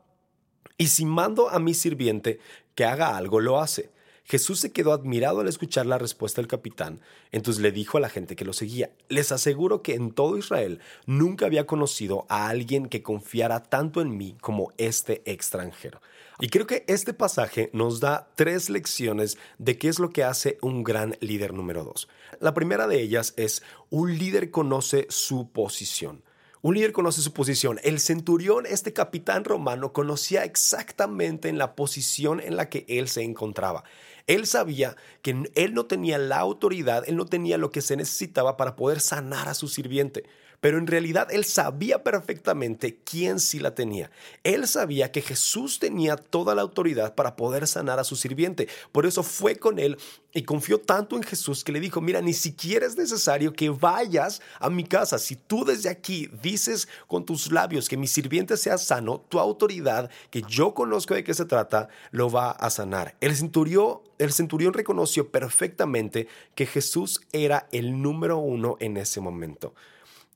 Y 0.78 0.88
si 0.88 1.06
mando 1.06 1.50
a 1.50 1.60
mi 1.60 1.74
sirviente 1.74 2.40
que 2.76 2.86
haga 2.86 3.16
algo, 3.16 3.40
lo 3.40 3.60
hace. 3.60 3.92
Jesús 4.26 4.60
se 4.60 4.72
quedó 4.72 4.94
admirado 4.94 5.42
al 5.42 5.48
escuchar 5.48 5.86
la 5.86 5.98
respuesta 5.98 6.42
del 6.42 6.48
capitán, 6.48 7.02
entonces 7.32 7.62
le 7.62 7.74
dijo 7.74 7.98
a 7.98 8.02
la 8.02 8.10
gente 8.10 8.38
que 8.38 8.46
lo 8.46 8.54
seguía, 8.54 8.90
les 9.10 9.34
aseguro 9.34 9.82
que 9.82 9.96
en 9.96 10.12
todo 10.12 10.38
Israel 10.38 10.80
nunca 11.06 11.46
había 11.46 11.68
conocido 11.68 12.26
a 12.30 12.48
alguien 12.48 12.88
que 12.88 13.04
confiara 13.04 13.64
tanto 13.64 14.02
en 14.02 14.18
mí 14.18 14.38
como 14.40 14.72
este 14.78 15.30
extranjero. 15.30 16.02
Y 16.40 16.50
creo 16.50 16.66
que 16.66 16.84
este 16.88 17.14
pasaje 17.14 17.70
nos 17.74 18.00
da 18.00 18.28
tres 18.36 18.70
lecciones 18.70 19.38
de 19.60 19.78
qué 19.78 19.88
es 19.88 20.00
lo 20.00 20.10
que 20.10 20.24
hace 20.24 20.58
un 20.62 20.84
gran 20.84 21.16
líder 21.20 21.54
número 21.54 21.84
dos. 21.84 22.08
La 22.40 22.54
primera 22.54 22.88
de 22.88 23.02
ellas 23.02 23.34
es 23.38 23.62
un 23.90 24.18
líder 24.18 24.50
conoce 24.50 25.06
su 25.10 25.52
posición. 25.52 26.24
Un 26.62 26.76
líder 26.76 26.94
conoce 26.94 27.22
su 27.22 27.34
posición. 27.34 27.80
El 27.84 28.00
centurión, 28.00 28.66
este 28.66 28.94
capitán 28.94 29.44
romano, 29.44 29.92
conocía 29.92 30.46
exactamente 30.46 31.50
en 31.50 31.58
la 31.58 31.76
posición 31.76 32.40
en 32.40 32.56
la 32.56 32.70
que 32.70 32.86
él 32.88 33.10
se 33.10 33.22
encontraba. 33.22 33.84
Él 34.28 34.48
sabía 34.48 34.96
que 35.22 35.52
él 35.56 35.74
no 35.74 35.86
tenía 35.86 36.18
la 36.18 36.40
autoridad, 36.40 37.04
él 37.06 37.18
no 37.18 37.26
tenía 37.26 37.58
lo 37.58 37.70
que 37.70 37.82
se 37.82 37.98
necesitaba 37.98 38.56
para 38.56 38.78
poder 38.78 39.02
sanar 39.02 39.50
a 39.50 39.54
su 39.54 39.68
sirviente 39.68 40.24
pero 40.64 40.78
en 40.78 40.88
realidad 40.88 41.28
él 41.30 41.44
sabía 41.44 42.04
perfectamente 42.04 42.98
quién 43.04 43.42
sí 43.42 43.60
la 43.60 43.76
tenía. 43.76 44.10
Él 44.46 44.66
sabía 44.66 45.12
que 45.12 45.22
Jesús 45.22 45.78
tenía 45.78 46.16
toda 46.16 46.56
la 46.56 46.62
autoridad 46.62 47.16
para 47.16 47.36
poder 47.36 47.68
sanar 47.68 48.00
a 48.00 48.06
su 48.06 48.16
sirviente. 48.16 48.70
Por 48.94 49.06
eso 49.06 49.24
fue 49.24 49.58
con 49.58 49.78
él 49.78 49.98
y 50.34 50.44
confió 50.44 50.80
tanto 50.80 51.18
en 51.18 51.24
Jesús 51.24 51.66
que 51.66 51.74
le 51.74 51.82
dijo, 51.82 52.00
mira, 52.00 52.22
ni 52.22 52.32
siquiera 52.32 52.86
es 52.86 52.96
necesario 52.96 53.52
que 53.52 53.72
vayas 53.72 54.42
a 54.58 54.70
mi 54.70 54.86
casa. 54.86 55.20
Si 55.20 55.36
tú 55.36 55.66
desde 55.66 55.90
aquí 55.90 56.30
dices 56.42 56.88
con 57.08 57.26
tus 57.26 57.52
labios 57.52 57.90
que 57.90 57.98
mi 57.98 58.08
sirviente 58.08 58.56
sea 58.56 58.78
sano, 58.78 59.20
tu 59.28 59.40
autoridad, 59.40 60.10
que 60.30 60.44
yo 60.44 60.74
conozco 60.74 61.14
de 61.14 61.26
qué 61.26 61.34
se 61.34 61.44
trata, 61.44 61.90
lo 62.12 62.32
va 62.32 62.52
a 62.52 62.70
sanar. 62.70 63.18
El 63.20 63.36
centurión, 63.36 64.00
el 64.18 64.32
centurión 64.32 64.72
reconoció 64.72 65.30
perfectamente 65.30 66.30
que 66.56 66.66
Jesús 66.66 67.20
era 67.34 67.68
el 67.74 68.02
número 68.02 68.38
uno 68.38 68.78
en 68.80 68.96
ese 68.96 69.20
momento. 69.20 69.74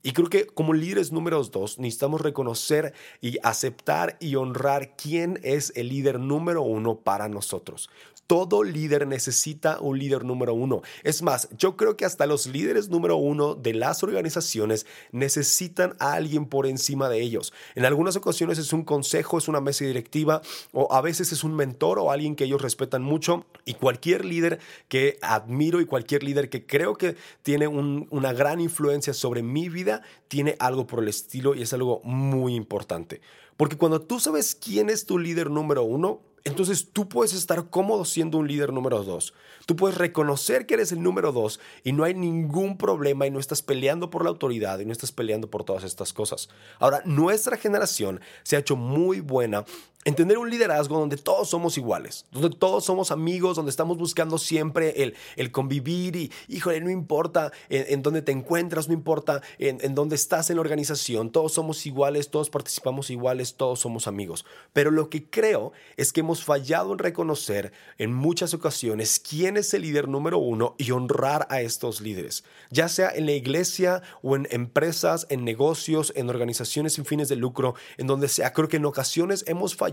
Y 0.02 0.12
creo 0.12 0.28
que 0.28 0.46
como 0.46 0.74
líderes 0.74 1.12
números 1.12 1.50
dos 1.50 1.78
necesitamos 1.78 2.20
reconocer 2.20 2.94
y 3.20 3.38
aceptar 3.42 4.16
y 4.20 4.36
honrar 4.36 4.96
quién 4.96 5.40
es 5.42 5.72
el 5.76 5.88
líder 5.88 6.20
número 6.20 6.62
uno 6.62 7.00
para 7.00 7.28
nosotros. 7.28 7.90
Todo 8.28 8.62
líder 8.62 9.06
necesita 9.06 9.80
un 9.80 9.98
líder 9.98 10.22
número 10.22 10.52
uno. 10.52 10.82
Es 11.02 11.22
más, 11.22 11.48
yo 11.56 11.78
creo 11.78 11.96
que 11.96 12.04
hasta 12.04 12.26
los 12.26 12.46
líderes 12.46 12.90
número 12.90 13.16
uno 13.16 13.54
de 13.54 13.72
las 13.72 14.02
organizaciones 14.02 14.84
necesitan 15.12 15.96
a 15.98 16.12
alguien 16.12 16.44
por 16.44 16.66
encima 16.66 17.08
de 17.08 17.22
ellos. 17.22 17.54
En 17.74 17.86
algunas 17.86 18.16
ocasiones 18.16 18.58
es 18.58 18.74
un 18.74 18.84
consejo, 18.84 19.38
es 19.38 19.48
una 19.48 19.62
mesa 19.62 19.86
directiva 19.86 20.42
o 20.72 20.92
a 20.92 21.00
veces 21.00 21.32
es 21.32 21.42
un 21.42 21.56
mentor 21.56 21.98
o 21.98 22.10
alguien 22.10 22.36
que 22.36 22.44
ellos 22.44 22.60
respetan 22.60 23.02
mucho. 23.02 23.46
Y 23.64 23.74
cualquier 23.74 24.26
líder 24.26 24.58
que 24.88 25.18
admiro 25.22 25.80
y 25.80 25.86
cualquier 25.86 26.22
líder 26.22 26.50
que 26.50 26.66
creo 26.66 26.96
que 26.96 27.16
tiene 27.42 27.66
una 27.66 28.34
gran 28.34 28.60
influencia 28.60 29.14
sobre 29.14 29.42
mi 29.42 29.70
vida 29.70 30.02
tiene 30.28 30.54
algo 30.58 30.86
por 30.86 31.02
el 31.02 31.08
estilo 31.08 31.54
y 31.54 31.62
es 31.62 31.72
algo 31.72 32.02
muy 32.04 32.54
importante. 32.54 33.22
Porque 33.56 33.78
cuando 33.78 34.02
tú 34.02 34.20
sabes 34.20 34.54
quién 34.54 34.90
es 34.90 35.06
tu 35.06 35.18
líder 35.18 35.50
número 35.50 35.82
uno, 35.82 36.27
entonces 36.44 36.90
tú 36.92 37.08
puedes 37.08 37.32
estar 37.32 37.70
cómodo 37.70 38.04
siendo 38.04 38.38
un 38.38 38.48
líder 38.48 38.72
número 38.72 39.02
dos. 39.02 39.34
Tú 39.66 39.76
puedes 39.76 39.98
reconocer 39.98 40.66
que 40.66 40.74
eres 40.74 40.92
el 40.92 41.02
número 41.02 41.32
dos 41.32 41.60
y 41.84 41.92
no 41.92 42.04
hay 42.04 42.14
ningún 42.14 42.78
problema 42.78 43.26
y 43.26 43.30
no 43.30 43.38
estás 43.38 43.62
peleando 43.62 44.08
por 44.10 44.22
la 44.22 44.30
autoridad 44.30 44.78
y 44.78 44.86
no 44.86 44.92
estás 44.92 45.12
peleando 45.12 45.50
por 45.50 45.64
todas 45.64 45.84
estas 45.84 46.12
cosas. 46.12 46.48
Ahora, 46.78 47.02
nuestra 47.04 47.56
generación 47.56 48.20
se 48.42 48.56
ha 48.56 48.60
hecho 48.60 48.76
muy 48.76 49.20
buena 49.20 49.64
Entender 50.04 50.38
un 50.38 50.48
liderazgo 50.48 50.96
donde 50.96 51.16
todos 51.16 51.50
somos 51.50 51.76
iguales, 51.76 52.24
donde 52.30 52.50
todos 52.50 52.84
somos 52.84 53.10
amigos, 53.10 53.56
donde 53.56 53.70
estamos 53.70 53.98
buscando 53.98 54.38
siempre 54.38 55.02
el, 55.02 55.14
el 55.34 55.50
convivir 55.50 56.14
y, 56.14 56.32
híjole, 56.46 56.80
no 56.80 56.88
importa 56.88 57.52
en, 57.68 58.00
dónde 58.02 58.22
te 58.22 58.30
encuentras, 58.30 58.86
no 58.86 58.94
importa 58.94 59.42
en, 59.58 59.78
en, 59.82 59.96
dónde 59.96 60.14
estás 60.14 60.50
en 60.50 60.56
la 60.56 60.60
organización, 60.62 61.30
todos 61.30 61.52
somos 61.52 61.84
iguales, 61.84 62.30
todos 62.30 62.48
participamos 62.48 63.10
iguales, 63.10 63.56
todos 63.56 63.80
somos 63.80 64.06
amigos. 64.06 64.46
Pero 64.72 64.92
lo 64.92 65.10
que 65.10 65.28
creo 65.28 65.72
es 65.96 66.12
que 66.12 66.20
hemos 66.20 66.44
fallado 66.44 66.92
en 66.92 67.00
reconocer 67.00 67.72
en 67.98 68.14
muchas 68.14 68.54
ocasiones 68.54 69.18
quién 69.18 69.56
es 69.56 69.74
el 69.74 69.82
líder 69.82 70.06
número 70.06 70.38
uno 70.38 70.76
y 70.78 70.92
honrar 70.92 71.48
a 71.50 71.60
estos 71.60 72.00
líderes, 72.00 72.44
ya 72.70 72.88
sea 72.88 73.10
en 73.10 73.26
la 73.26 73.32
iglesia 73.32 74.02
o 74.22 74.36
en 74.36 74.46
empresas, 74.52 75.26
en 75.28 75.44
negocios, 75.44 76.12
en 76.14 76.30
organizaciones 76.30 76.94
sin 76.94 77.04
fines 77.04 77.28
de 77.28 77.36
lucro, 77.36 77.74
en 77.96 78.06
donde 78.06 78.28
sea. 78.28 78.52
Creo 78.52 78.68
que 78.68 78.76
en 78.76 78.86
ocasiones 78.86 79.44
hemos 79.48 79.74
fallado 79.74 79.87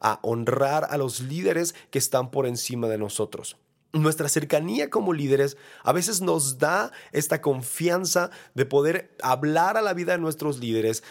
a 0.00 0.18
honrar 0.22 0.86
a 0.90 0.96
los 0.96 1.20
líderes 1.20 1.74
que 1.90 1.98
están 1.98 2.30
por 2.30 2.46
encima 2.46 2.88
de 2.88 2.98
nosotros. 2.98 3.56
Nuestra 3.94 4.28
cercanía 4.28 4.90
como 4.90 5.14
líderes 5.14 5.56
a 5.82 5.92
veces 5.92 6.20
nos 6.20 6.58
da 6.58 6.92
esta 7.12 7.40
confianza 7.40 8.30
de 8.54 8.66
poder 8.66 9.16
hablar 9.22 9.78
a 9.78 9.82
la 9.82 9.94
vida 9.94 10.12
de 10.12 10.18
nuestros 10.18 10.58
líderes, 10.58 11.02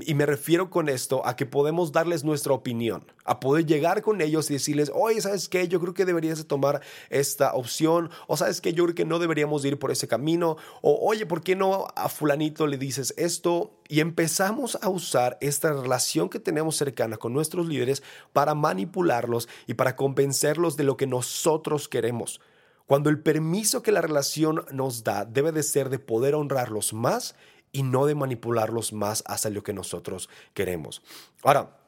y 0.00 0.14
me 0.14 0.26
refiero 0.26 0.70
con 0.70 0.88
esto 0.88 1.24
a 1.24 1.36
que 1.36 1.46
podemos 1.46 1.92
darles 1.92 2.24
nuestra 2.24 2.52
opinión, 2.52 3.04
a 3.24 3.38
poder 3.38 3.64
llegar 3.64 4.02
con 4.02 4.20
ellos 4.20 4.50
y 4.50 4.54
decirles, 4.54 4.90
oye, 4.92 5.20
¿sabes 5.20 5.48
qué? 5.48 5.68
Yo 5.68 5.80
creo 5.80 5.94
que 5.94 6.04
deberías 6.04 6.38
de 6.38 6.44
tomar 6.44 6.80
esta 7.10 7.54
opción, 7.54 8.10
o 8.26 8.36
¿sabes 8.36 8.60
qué? 8.60 8.72
Yo 8.72 8.84
creo 8.84 8.96
que 8.96 9.04
no 9.04 9.20
deberíamos 9.20 9.64
ir 9.64 9.78
por 9.78 9.92
ese 9.92 10.08
camino, 10.08 10.56
o 10.80 10.98
oye, 11.08 11.26
¿por 11.26 11.42
qué 11.42 11.54
no 11.54 11.86
a 11.94 12.08
fulanito 12.08 12.66
le 12.66 12.76
dices 12.76 13.14
esto? 13.16 13.78
Y 13.88 14.00
empezamos 14.00 14.76
a 14.82 14.88
usar 14.88 15.38
esta 15.40 15.72
relación 15.72 16.28
que 16.28 16.40
tenemos 16.40 16.76
cercana 16.76 17.16
con 17.16 17.32
nuestros 17.32 17.66
líderes 17.66 18.02
para 18.32 18.54
manipularlos 18.54 19.48
y 19.68 19.74
para 19.74 19.94
convencerlos 19.94 20.76
de 20.76 20.84
lo 20.84 20.96
que 20.96 21.06
nosotros 21.06 21.88
queremos. 21.88 22.40
Cuando 22.86 23.10
el 23.10 23.20
permiso 23.20 23.82
que 23.82 23.92
la 23.92 24.02
relación 24.02 24.64
nos 24.72 25.04
da 25.04 25.24
debe 25.24 25.52
de 25.52 25.62
ser 25.62 25.88
de 25.88 26.00
poder 26.00 26.34
honrarlos 26.34 26.92
más 26.92 27.36
y 27.72 27.82
no 27.82 28.06
de 28.06 28.14
manipularlos 28.14 28.92
más 28.92 29.24
hacia 29.26 29.50
lo 29.50 29.62
que 29.62 29.72
nosotros 29.72 30.28
queremos. 30.54 31.02
Ahora, 31.42 31.78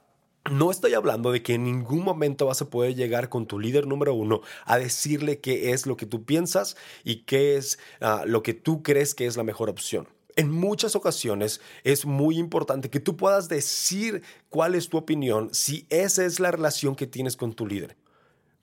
no 0.50 0.70
estoy 0.70 0.92
hablando 0.92 1.32
de 1.32 1.42
que 1.42 1.54
en 1.54 1.64
ningún 1.64 2.04
momento 2.04 2.46
vas 2.46 2.60
a 2.60 2.68
poder 2.68 2.94
llegar 2.94 3.28
con 3.30 3.46
tu 3.46 3.58
líder 3.58 3.86
número 3.86 4.14
uno 4.14 4.42
a 4.66 4.78
decirle 4.78 5.40
qué 5.40 5.72
es 5.72 5.86
lo 5.86 5.96
que 5.96 6.06
tú 6.06 6.24
piensas 6.24 6.76
y 7.02 7.22
qué 7.22 7.56
es 7.56 7.78
ah, 8.00 8.24
lo 8.26 8.42
que 8.42 8.52
tú 8.52 8.82
crees 8.82 9.14
que 9.14 9.26
es 9.26 9.36
la 9.36 9.42
mejor 9.42 9.70
opción. 9.70 10.08
En 10.36 10.50
muchas 10.50 10.96
ocasiones 10.96 11.60
es 11.84 12.04
muy 12.04 12.38
importante 12.38 12.90
que 12.90 13.00
tú 13.00 13.16
puedas 13.16 13.48
decir 13.48 14.22
cuál 14.50 14.74
es 14.74 14.88
tu 14.88 14.98
opinión 14.98 15.48
si 15.52 15.86
esa 15.90 16.24
es 16.24 16.40
la 16.40 16.50
relación 16.50 16.94
que 16.96 17.06
tienes 17.06 17.36
con 17.36 17.54
tu 17.54 17.66
líder. 17.66 17.96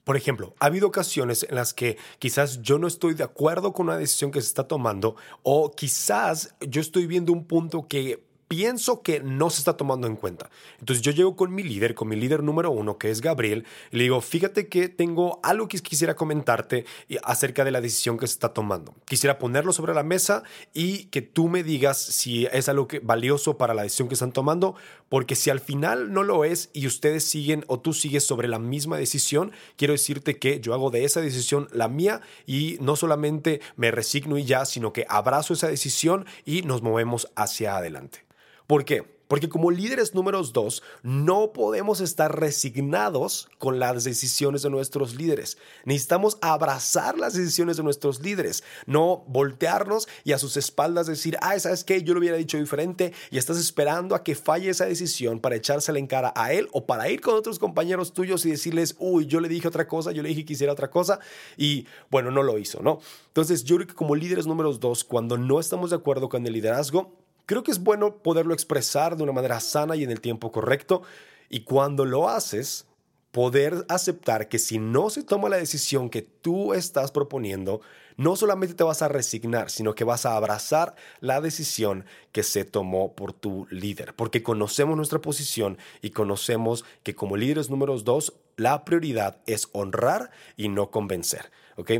Por 0.04 0.16
ejemplo, 0.16 0.54
ha 0.58 0.66
habido 0.66 0.88
ocasiones 0.88 1.46
en 1.48 1.54
las 1.54 1.74
que 1.74 1.96
quizás 2.18 2.60
yo 2.60 2.78
no 2.78 2.88
estoy 2.88 3.14
de 3.14 3.22
acuerdo 3.22 3.72
con 3.72 3.86
una 3.86 3.96
decisión 3.96 4.32
que 4.32 4.40
se 4.40 4.48
está 4.48 4.66
tomando 4.66 5.14
o 5.42 5.70
quizás 5.70 6.54
yo 6.60 6.80
estoy 6.80 7.06
viendo 7.06 7.32
un 7.32 7.44
punto 7.44 7.86
que 7.86 8.24
pienso 8.52 9.00
que 9.00 9.20
no 9.20 9.48
se 9.48 9.60
está 9.60 9.78
tomando 9.78 10.06
en 10.06 10.14
cuenta. 10.14 10.50
Entonces 10.78 11.02
yo 11.02 11.10
llego 11.10 11.36
con 11.36 11.54
mi 11.54 11.62
líder, 11.62 11.94
con 11.94 12.06
mi 12.06 12.16
líder 12.16 12.42
número 12.42 12.70
uno, 12.70 12.98
que 12.98 13.10
es 13.10 13.22
Gabriel, 13.22 13.64
y 13.90 13.96
le 13.96 14.02
digo, 14.02 14.20
fíjate 14.20 14.68
que 14.68 14.90
tengo 14.90 15.40
algo 15.42 15.68
que 15.68 15.78
quisiera 15.78 16.16
comentarte 16.16 16.84
acerca 17.22 17.64
de 17.64 17.70
la 17.70 17.80
decisión 17.80 18.18
que 18.18 18.26
se 18.26 18.34
está 18.34 18.50
tomando. 18.50 18.94
Quisiera 19.06 19.38
ponerlo 19.38 19.72
sobre 19.72 19.94
la 19.94 20.02
mesa 20.02 20.42
y 20.74 21.04
que 21.04 21.22
tú 21.22 21.48
me 21.48 21.62
digas 21.62 21.96
si 21.96 22.44
es 22.44 22.68
algo 22.68 22.88
que, 22.88 22.98
valioso 22.98 23.56
para 23.56 23.72
la 23.72 23.84
decisión 23.84 24.08
que 24.08 24.14
están 24.14 24.32
tomando, 24.32 24.74
porque 25.08 25.34
si 25.34 25.48
al 25.48 25.60
final 25.60 26.12
no 26.12 26.22
lo 26.22 26.44
es 26.44 26.68
y 26.74 26.86
ustedes 26.86 27.24
siguen 27.24 27.64
o 27.68 27.80
tú 27.80 27.94
sigues 27.94 28.26
sobre 28.26 28.48
la 28.48 28.58
misma 28.58 28.98
decisión, 28.98 29.52
quiero 29.76 29.92
decirte 29.92 30.38
que 30.38 30.60
yo 30.60 30.74
hago 30.74 30.90
de 30.90 31.06
esa 31.06 31.22
decisión 31.22 31.68
la 31.72 31.88
mía 31.88 32.20
y 32.46 32.76
no 32.82 32.96
solamente 32.96 33.62
me 33.76 33.90
resigno 33.90 34.36
y 34.36 34.44
ya, 34.44 34.66
sino 34.66 34.92
que 34.92 35.06
abrazo 35.08 35.54
esa 35.54 35.68
decisión 35.68 36.26
y 36.44 36.60
nos 36.60 36.82
movemos 36.82 37.32
hacia 37.34 37.78
adelante. 37.78 38.26
¿Por 38.72 38.86
qué? 38.86 39.02
Porque 39.28 39.50
como 39.50 39.70
líderes 39.70 40.14
números 40.14 40.54
dos, 40.54 40.82
no 41.02 41.52
podemos 41.52 42.00
estar 42.00 42.40
resignados 42.40 43.50
con 43.58 43.78
las 43.78 44.02
decisiones 44.02 44.62
de 44.62 44.70
nuestros 44.70 45.14
líderes. 45.14 45.58
Necesitamos 45.84 46.38
abrazar 46.40 47.18
las 47.18 47.34
decisiones 47.34 47.76
de 47.76 47.82
nuestros 47.82 48.20
líderes, 48.20 48.64
no 48.86 49.24
voltearnos 49.28 50.08
y 50.24 50.32
a 50.32 50.38
sus 50.38 50.56
espaldas 50.56 51.06
decir, 51.06 51.36
ah, 51.42 51.58
¿sabes 51.58 51.84
qué? 51.84 52.02
Yo 52.02 52.14
lo 52.14 52.20
hubiera 52.20 52.38
dicho 52.38 52.56
diferente 52.56 53.12
y 53.30 53.36
estás 53.36 53.58
esperando 53.58 54.14
a 54.14 54.24
que 54.24 54.34
falle 54.34 54.70
esa 54.70 54.86
decisión 54.86 55.38
para 55.38 55.56
echársela 55.56 55.98
en 55.98 56.06
cara 56.06 56.32
a 56.34 56.54
él 56.54 56.70
o 56.72 56.86
para 56.86 57.10
ir 57.10 57.20
con 57.20 57.34
otros 57.34 57.58
compañeros 57.58 58.14
tuyos 58.14 58.46
y 58.46 58.50
decirles, 58.52 58.96
uy, 58.98 59.26
yo 59.26 59.40
le 59.40 59.50
dije 59.50 59.68
otra 59.68 59.86
cosa, 59.86 60.12
yo 60.12 60.22
le 60.22 60.30
dije 60.30 60.46
que 60.46 60.54
hiciera 60.54 60.72
otra 60.72 60.88
cosa 60.88 61.20
y 61.58 61.86
bueno, 62.10 62.30
no 62.30 62.42
lo 62.42 62.56
hizo, 62.56 62.80
¿no? 62.82 63.00
Entonces 63.26 63.64
yo 63.64 63.76
creo 63.76 63.88
que 63.88 63.94
como 63.94 64.16
líderes 64.16 64.46
números 64.46 64.80
dos, 64.80 65.04
cuando 65.04 65.36
no 65.36 65.60
estamos 65.60 65.90
de 65.90 65.96
acuerdo 65.96 66.30
con 66.30 66.46
el 66.46 66.54
liderazgo, 66.54 67.21
Creo 67.46 67.62
que 67.62 67.70
es 67.70 67.82
bueno 67.82 68.18
poderlo 68.18 68.54
expresar 68.54 69.16
de 69.16 69.22
una 69.22 69.32
manera 69.32 69.60
sana 69.60 69.96
y 69.96 70.04
en 70.04 70.10
el 70.10 70.20
tiempo 70.20 70.52
correcto. 70.52 71.02
Y 71.48 71.64
cuando 71.64 72.04
lo 72.04 72.28
haces, 72.28 72.86
poder 73.32 73.86
aceptar 73.88 74.48
que 74.48 74.58
si 74.58 74.78
no 74.78 75.10
se 75.10 75.22
toma 75.22 75.48
la 75.48 75.56
decisión 75.56 76.10
que 76.10 76.22
tú 76.22 76.74
estás 76.74 77.10
proponiendo, 77.10 77.80
no 78.16 78.36
solamente 78.36 78.74
te 78.74 78.84
vas 78.84 79.00
a 79.00 79.08
resignar, 79.08 79.70
sino 79.70 79.94
que 79.94 80.04
vas 80.04 80.26
a 80.26 80.36
abrazar 80.36 80.94
la 81.20 81.40
decisión 81.40 82.04
que 82.30 82.42
se 82.42 82.64
tomó 82.64 83.14
por 83.14 83.32
tu 83.32 83.66
líder, 83.70 84.14
porque 84.14 84.42
conocemos 84.42 84.96
nuestra 84.96 85.20
posición 85.20 85.78
y 86.02 86.10
conocemos 86.10 86.84
que 87.02 87.14
como 87.14 87.38
líderes 87.38 87.70
números 87.70 88.04
dos, 88.04 88.34
la 88.56 88.84
prioridad 88.84 89.38
es 89.46 89.68
honrar 89.72 90.30
y 90.58 90.68
no 90.68 90.90
convencer. 90.90 91.50
¿ok? 91.76 91.92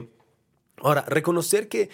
Ahora, 0.83 1.03
reconocer 1.03 1.69
que, 1.69 1.89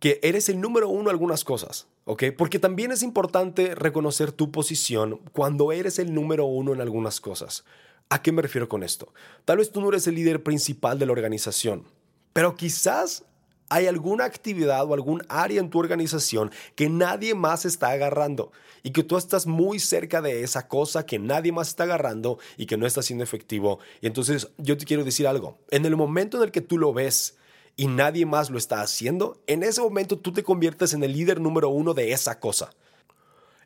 que 0.00 0.18
eres 0.24 0.48
el 0.48 0.60
número 0.60 0.88
uno 0.88 1.10
algunas 1.10 1.44
cosas. 1.44 1.86
¿Ok? 2.06 2.24
Porque 2.38 2.58
también 2.58 2.92
es 2.92 3.02
importante 3.02 3.74
reconocer 3.74 4.32
tu 4.32 4.50
posición 4.50 5.20
cuando 5.32 5.72
eres 5.72 5.98
el 5.98 6.14
número 6.14 6.46
uno 6.46 6.72
en 6.72 6.80
algunas 6.80 7.20
cosas. 7.20 7.64
¿A 8.08 8.22
qué 8.22 8.32
me 8.32 8.42
refiero 8.42 8.68
con 8.68 8.82
esto? 8.82 9.12
Tal 9.44 9.58
vez 9.58 9.72
tú 9.72 9.80
no 9.80 9.88
eres 9.88 10.06
el 10.06 10.14
líder 10.14 10.42
principal 10.42 10.98
de 10.98 11.06
la 11.06 11.12
organización, 11.12 11.84
pero 12.32 12.54
quizás 12.54 13.24
hay 13.68 13.88
alguna 13.88 14.24
actividad 14.24 14.88
o 14.88 14.94
algún 14.94 15.24
área 15.28 15.60
en 15.60 15.68
tu 15.68 15.80
organización 15.80 16.52
que 16.76 16.88
nadie 16.88 17.34
más 17.34 17.64
está 17.64 17.90
agarrando 17.90 18.52
y 18.84 18.92
que 18.92 19.02
tú 19.02 19.16
estás 19.16 19.46
muy 19.46 19.80
cerca 19.80 20.22
de 20.22 20.44
esa 20.44 20.68
cosa 20.68 21.04
que 21.04 21.18
nadie 21.18 21.50
más 21.50 21.68
está 21.68 21.82
agarrando 21.82 22.38
y 22.56 22.66
que 22.66 22.76
no 22.76 22.86
está 22.86 23.02
siendo 23.02 23.24
efectivo. 23.24 23.80
Y 24.00 24.06
entonces 24.06 24.48
yo 24.58 24.76
te 24.76 24.84
quiero 24.84 25.02
decir 25.02 25.26
algo, 25.26 25.58
en 25.72 25.84
el 25.84 25.96
momento 25.96 26.36
en 26.36 26.44
el 26.44 26.52
que 26.52 26.60
tú 26.60 26.78
lo 26.78 26.92
ves, 26.92 27.36
y 27.76 27.86
nadie 27.88 28.24
más 28.24 28.50
lo 28.50 28.58
está 28.58 28.80
haciendo, 28.80 29.40
en 29.46 29.62
ese 29.62 29.82
momento 29.82 30.18
tú 30.18 30.32
te 30.32 30.42
conviertes 30.42 30.94
en 30.94 31.04
el 31.04 31.12
líder 31.12 31.40
número 31.40 31.68
uno 31.68 31.92
de 31.94 32.12
esa 32.12 32.40
cosa. 32.40 32.70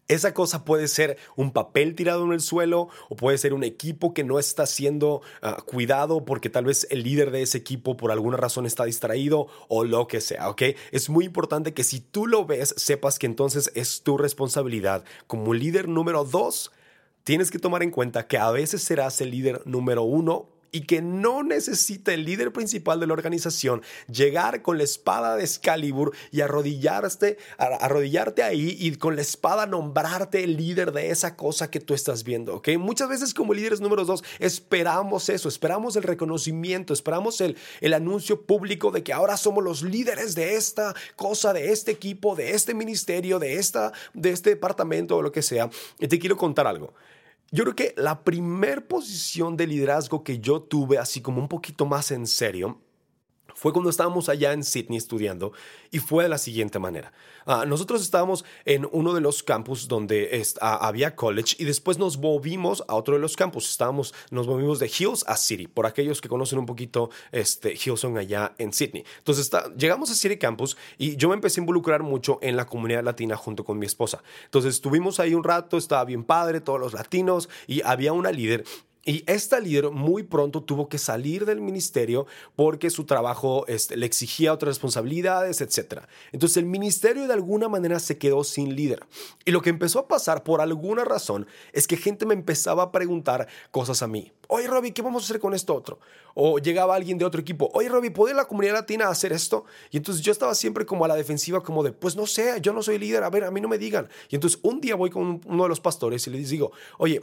Esa 0.09 0.35
cosa 0.35 0.64
puede 0.64 0.88
ser 0.88 1.19
un 1.37 1.52
papel 1.52 1.95
tirado 1.95 2.25
en 2.25 2.33
el 2.33 2.40
suelo 2.40 2.88
o 3.09 3.14
puede 3.14 3.38
ser 3.38 3.55
un 3.55 3.62
equipo 3.62 4.12
que 4.12 4.25
no 4.25 4.40
está 4.40 4.67
siendo 4.67 5.23
ah, 5.40 5.62
cuidado 5.64 6.25
porque 6.25 6.50
tal 6.50 6.64
vez 6.64 6.88
el 6.90 7.05
líder 7.05 7.31
de 7.31 7.43
ese 7.43 7.59
equipo 7.59 7.97
por 7.97 8.11
alguna 8.11 8.37
razón 8.37 8.67
está 8.67 8.87
distraído 8.87 9.47
o 9.69 9.85
lo 9.85 10.09
que 10.09 10.21
sea, 10.21 10.50
¿ok? 10.50 10.62
Es 10.90 11.11
muy 11.11 11.26
importante 11.26 11.75
que 11.75 11.85
si 11.85 12.00
tú 12.00 12.26
lo 12.26 12.45
ves, 12.45 12.75
sepas 12.76 13.21
que 13.21 13.26
entonces 13.26 13.71
es 13.76 14.02
tu 14.02 14.19
responsabilidad 14.19 15.05
como 15.29 15.55
líder 15.55 15.87
número 15.87 16.25
dos. 16.25 16.73
Tienes 17.23 17.52
que 17.52 17.61
tomar 17.61 17.85
en 17.85 17.93
cuenta 17.93 18.26
que 18.26 18.37
a 18.37 18.50
veces 18.50 18.83
serás 18.83 19.21
el 19.21 19.31
líder 19.31 19.64
número 19.64 20.02
uno 20.02 20.49
y 20.73 20.83
que 20.83 21.03
no 21.03 21.43
necesita 21.43 22.12
el 22.15 22.25
líder 22.25 22.53
principal 22.53 23.00
de 23.00 23.07
la 23.07 23.12
organización 23.12 23.83
llegar 24.11 24.62
con 24.62 24.79
la 24.79 24.85
espada 24.85 25.37
de 25.37 25.45
Excalibur 25.45 26.15
y 26.31 26.41
arrodillarte, 26.41 27.39
arrodillarte 27.59 28.43
ahí 28.43 28.77
y 28.79 28.95
con 28.97 29.17
la 29.17 29.23
espada 29.23 29.67
nombrarte 29.67 30.45
el 30.45 30.57
líder 30.57 30.93
de 30.93 31.11
esa 31.11 31.37
cosa 31.37 31.71
que 31.71 31.81
tú 31.81 31.95
estás 31.95 32.25
viendo, 32.25 32.57
¿ok? 32.57 32.71
Muchas 32.79 33.09
veces 33.09 33.35
como 33.35 33.55
líderes 33.55 33.81
números 33.81 34.07
dos 34.07 34.25
esperamos 34.39 35.29
eso, 35.29 35.49
esperamos 35.49 35.97
el 35.97 36.03
reconocimiento, 36.03 36.93
esperamos 36.93 37.41
el, 37.41 37.57
el 37.81 37.95
anuncio 37.95 38.43
público 38.43 38.91
de 38.91 39.03
que 39.03 39.12
ahora 39.12 39.37
somos 39.37 39.65
los 39.65 39.83
líderes 39.83 40.35
de 40.35 40.55
esta 40.57 40.95
cosa, 41.17 41.53
de 41.53 41.73
este 41.73 41.91
equipo, 41.91 42.37
de 42.37 42.53
este 42.53 42.75
ministerio, 42.75 43.39
de, 43.39 43.55
esta, 43.55 43.93
de 44.15 44.31
este 44.31 44.50
departamento 44.50 45.17
o 45.17 45.23
lo 45.23 45.33
que 45.33 45.43
sea. 45.43 45.71
Y 45.99 46.09
te 46.09 46.19
quiero 46.19 46.37
contar 46.37 46.67
algo. 46.67 46.95
Yo 47.52 47.64
creo 47.64 47.75
que 47.75 47.95
la 47.97 48.23
primer 48.23 48.87
posición 48.87 49.57
de 49.57 49.66
liderazgo 49.66 50.23
que 50.23 50.38
yo 50.38 50.62
tuve, 50.62 50.99
así 50.99 51.21
como 51.21 51.40
un 51.40 51.49
poquito 51.49 51.85
más 51.85 52.12
en 52.12 52.28
serio, 52.28 52.80
fue 53.54 53.73
cuando 53.73 53.90
estábamos 53.90 54.28
allá 54.28 54.52
en 54.52 54.64
Sydney 54.64 54.99
estudiando 54.99 55.52
y 55.90 55.99
fue 55.99 56.25
de 56.25 56.28
la 56.28 56.38
siguiente 56.38 56.78
manera. 56.78 57.12
Ah, 57.47 57.64
nosotros 57.66 58.02
estábamos 58.02 58.45
en 58.64 58.87
uno 58.92 59.14
de 59.14 59.21
los 59.21 59.42
campus 59.42 59.88
donde 59.88 60.42
ah, 60.61 60.87
había 60.87 61.16
college 61.16 61.57
y 61.59 61.64
después 61.64 61.99
nos 61.99 62.19
movimos 62.19 62.85
a 62.87 62.95
otro 62.95 63.14
de 63.14 63.21
los 63.21 63.37
campus. 63.37 63.71
Estábamos, 63.71 64.14
nos 64.30 64.47
movimos 64.47 64.78
de 64.78 64.87
Hills 64.87 65.25
a 65.26 65.37
City, 65.37 65.66
por 65.66 65.87
aquellos 65.87 66.21
que 66.21 66.28
conocen 66.28 66.59
un 66.59 66.66
poquito 66.66 67.11
este, 67.33 67.75
Hillsong 67.75 68.19
allá 68.19 68.54
en 68.59 68.73
Sydney. 68.73 69.04
Entonces 69.19 69.50
llegamos 69.76 70.11
a 70.11 70.14
City 70.14 70.38
Campus 70.38 70.76
y 70.99 71.16
yo 71.16 71.28
me 71.28 71.35
empecé 71.35 71.61
a 71.61 71.62
involucrar 71.62 72.02
mucho 72.02 72.38
en 72.42 72.57
la 72.57 72.66
comunidad 72.66 73.02
latina 73.02 73.37
junto 73.37 73.64
con 73.64 73.78
mi 73.78 73.87
esposa. 73.87 74.23
Entonces 74.45 74.75
estuvimos 74.75 75.21
ahí 75.21 75.35
un 75.35 75.45
rato, 75.45 75.76
estaba 75.76 76.04
bien 76.04 76.25
padre, 76.25 76.61
todos 76.61 76.80
los 76.80 76.92
latinos 76.92 77.49
y 77.66 77.83
había 77.83 78.12
una 78.12 78.30
líder 78.30 78.64
y 79.04 79.25
esta 79.26 79.61
líder 79.61 79.90
muy 79.90 80.25
pronto 80.25 80.62
tuvo 80.62 80.88
que 80.88 80.99
salir 80.99 81.47
del 81.47 81.61
ministerio 81.62 82.26
porque 82.54 82.90
su 82.90 83.04
trabajo 83.04 83.64
este, 83.66 83.97
le 83.97 84.04
exigía 84.04 84.52
otras 84.52 84.76
responsabilidades, 84.76 85.62
etc. 85.62 86.02
Entonces 86.33 86.59
el 86.59 86.66
ministerio 86.66 87.26
de 87.26 87.33
alguna 87.33 87.69
manera 87.69 87.99
se 87.99 88.19
quedó 88.19 88.45
sin 88.45 88.76
líder. 88.76 89.07
Y 89.47 89.52
lo 89.52 89.62
que 89.62 89.71
empezó 89.71 90.00
a 90.00 90.09
pasar 90.09 90.42
por 90.42 90.61
alguna 90.61 91.04
razón 91.04 91.47
es 91.73 91.87
que 91.87 91.97
gente 91.97 92.26
me 92.26 92.35
empezaba 92.35 92.83
a 92.83 92.92
preguntar 92.92 93.49
cosas 93.71 94.02
a 94.02 94.07
mí. 94.07 94.33
Oye, 94.49 94.66
Robbie, 94.66 94.92
¿qué 94.92 95.00
vamos 95.00 95.23
a 95.23 95.26
hacer 95.26 95.40
con 95.40 95.54
esto 95.54 95.75
otro? 95.75 95.99
O 96.35 96.59
llegaba 96.59 96.95
alguien 96.95 97.16
de 97.16 97.25
otro 97.25 97.40
equipo. 97.40 97.71
Oye, 97.73 97.88
Robbie, 97.88 98.11
¿puede 98.11 98.35
la 98.35 98.47
comunidad 98.47 98.75
latina 98.75 99.09
hacer 99.09 99.33
esto? 99.33 99.64
Y 99.90 99.97
entonces 99.97 100.23
yo 100.23 100.33
estaba 100.33 100.54
siempre 100.54 100.85
como 100.85 101.07
a 101.07 101.09
la 101.09 101.16
defensiva, 101.16 101.62
como 101.62 101.83
de, 101.83 101.92
pues 101.92 102.16
no 102.16 102.26
sé, 102.26 102.61
yo 102.61 102.73
no 102.75 102.83
soy 102.83 102.99
líder, 102.99 103.23
a 103.23 103.30
ver, 103.30 103.45
a 103.45 103.50
mí 103.50 103.61
no 103.61 103.69
me 103.69 103.78
digan. 103.78 104.09
Y 104.28 104.35
entonces 104.35 104.61
un 104.62 104.80
día 104.80 104.95
voy 104.95 105.09
con 105.09 105.40
uno 105.47 105.62
de 105.62 105.69
los 105.69 105.80
pastores 105.80 106.26
y 106.26 106.30
les 106.30 106.50
digo, 106.50 106.73
oye, 106.99 107.23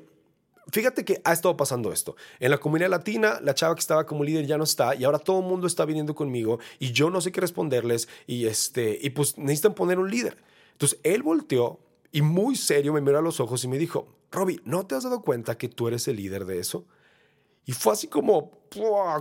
Fíjate 0.71 1.05
que 1.05 1.21
ha 1.23 1.31
estado 1.31 1.55
pasando 1.55 1.93
esto. 1.93 2.15
En 2.39 2.51
la 2.51 2.57
comunidad 2.57 2.89
latina, 2.89 3.39
la 3.41 3.53
chava 3.53 3.73
que 3.75 3.79
estaba 3.79 4.05
como 4.05 4.23
líder 4.23 4.45
ya 4.45 4.57
no 4.57 4.65
está 4.65 4.95
y 4.95 5.05
ahora 5.05 5.19
todo 5.19 5.39
el 5.39 5.45
mundo 5.45 5.65
está 5.65 5.85
viniendo 5.85 6.13
conmigo 6.13 6.59
y 6.77 6.91
yo 6.91 7.09
no 7.09 7.21
sé 7.21 7.31
qué 7.31 7.39
responderles 7.39 8.09
y, 8.25 8.47
este, 8.47 8.97
y 9.01 9.11
pues 9.11 9.37
necesitan 9.37 9.73
poner 9.73 9.97
un 9.97 10.11
líder. 10.11 10.37
Entonces 10.73 10.99
él 11.03 11.23
volteó 11.23 11.79
y 12.11 12.21
muy 12.21 12.55
serio 12.55 12.93
me 12.93 13.01
miró 13.01 13.19
a 13.19 13.21
los 13.21 13.39
ojos 13.39 13.63
y 13.63 13.67
me 13.67 13.77
dijo, 13.77 14.07
Robbie, 14.31 14.59
¿no 14.65 14.85
te 14.85 14.95
has 14.95 15.03
dado 15.03 15.21
cuenta 15.21 15.57
que 15.57 15.69
tú 15.69 15.87
eres 15.87 16.07
el 16.09 16.17
líder 16.17 16.45
de 16.45 16.59
eso? 16.59 16.85
Y 17.65 17.71
fue 17.71 17.93
así 17.93 18.07
como, 18.07 18.51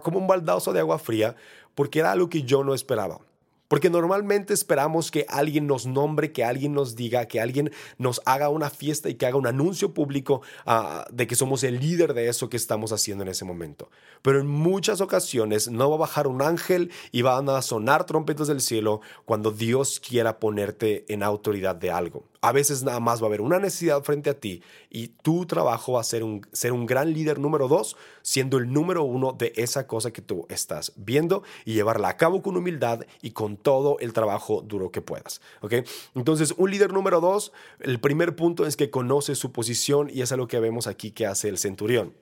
como 0.02 0.18
un 0.18 0.26
baldazo 0.26 0.72
de 0.72 0.80
agua 0.80 0.98
fría 0.98 1.36
porque 1.76 2.00
era 2.00 2.12
algo 2.12 2.28
que 2.28 2.42
yo 2.42 2.64
no 2.64 2.74
esperaba. 2.74 3.20
Porque 3.68 3.90
normalmente 3.90 4.54
esperamos 4.54 5.10
que 5.10 5.26
alguien 5.28 5.66
nos 5.66 5.86
nombre, 5.86 6.32
que 6.32 6.44
alguien 6.44 6.72
nos 6.72 6.96
diga, 6.96 7.26
que 7.26 7.40
alguien 7.40 7.72
nos 7.98 8.20
haga 8.24 8.48
una 8.48 8.70
fiesta 8.70 9.08
y 9.08 9.14
que 9.14 9.26
haga 9.26 9.36
un 9.36 9.46
anuncio 9.46 9.92
público 9.92 10.42
ah, 10.66 11.06
de 11.12 11.26
que 11.26 11.34
somos 11.34 11.64
el 11.64 11.80
líder 11.80 12.14
de 12.14 12.28
eso 12.28 12.48
que 12.48 12.56
estamos 12.56 12.92
haciendo 12.92 13.22
en 13.22 13.28
ese 13.28 13.44
momento. 13.44 13.90
Pero 14.22 14.40
en 14.40 14.46
muchas 14.46 15.00
ocasiones 15.00 15.68
no 15.68 15.90
va 15.90 15.96
a 15.96 16.00
bajar 16.00 16.26
un 16.26 16.42
ángel 16.42 16.90
y 17.12 17.22
van 17.22 17.48
a 17.48 17.62
sonar 17.62 18.06
trompetas 18.06 18.48
del 18.48 18.60
cielo 18.60 19.00
cuando 19.24 19.50
Dios 19.50 20.00
quiera 20.00 20.38
ponerte 20.38 21.04
en 21.08 21.22
autoridad 21.22 21.76
de 21.76 21.90
algo. 21.90 22.24
A 22.46 22.52
veces 22.52 22.84
nada 22.84 23.00
más 23.00 23.20
va 23.20 23.24
a 23.24 23.26
haber 23.26 23.40
una 23.40 23.58
necesidad 23.58 24.04
frente 24.04 24.30
a 24.30 24.38
ti 24.38 24.62
y 24.88 25.08
tu 25.08 25.46
trabajo 25.46 25.94
va 25.94 26.00
a 26.00 26.04
ser 26.04 26.22
un, 26.22 26.46
ser 26.52 26.72
un 26.72 26.86
gran 26.86 27.12
líder 27.12 27.40
número 27.40 27.66
dos, 27.66 27.96
siendo 28.22 28.58
el 28.58 28.72
número 28.72 29.02
uno 29.02 29.32
de 29.32 29.52
esa 29.56 29.88
cosa 29.88 30.12
que 30.12 30.22
tú 30.22 30.46
estás 30.48 30.92
viendo 30.94 31.42
y 31.64 31.74
llevarla 31.74 32.08
a 32.08 32.16
cabo 32.16 32.42
con 32.42 32.56
humildad 32.56 33.00
y 33.20 33.32
con 33.32 33.56
todo 33.56 33.98
el 33.98 34.12
trabajo 34.12 34.62
duro 34.62 34.92
que 34.92 35.02
puedas. 35.02 35.40
¿okay? 35.60 35.82
Entonces, 36.14 36.54
un 36.56 36.70
líder 36.70 36.92
número 36.92 37.20
dos, 37.20 37.50
el 37.80 37.98
primer 37.98 38.36
punto 38.36 38.64
es 38.64 38.76
que 38.76 38.90
conoce 38.90 39.34
su 39.34 39.50
posición 39.50 40.08
y 40.08 40.20
es 40.20 40.30
lo 40.30 40.46
que 40.46 40.60
vemos 40.60 40.86
aquí 40.86 41.10
que 41.10 41.26
hace 41.26 41.48
el 41.48 41.58
centurión. 41.58 42.14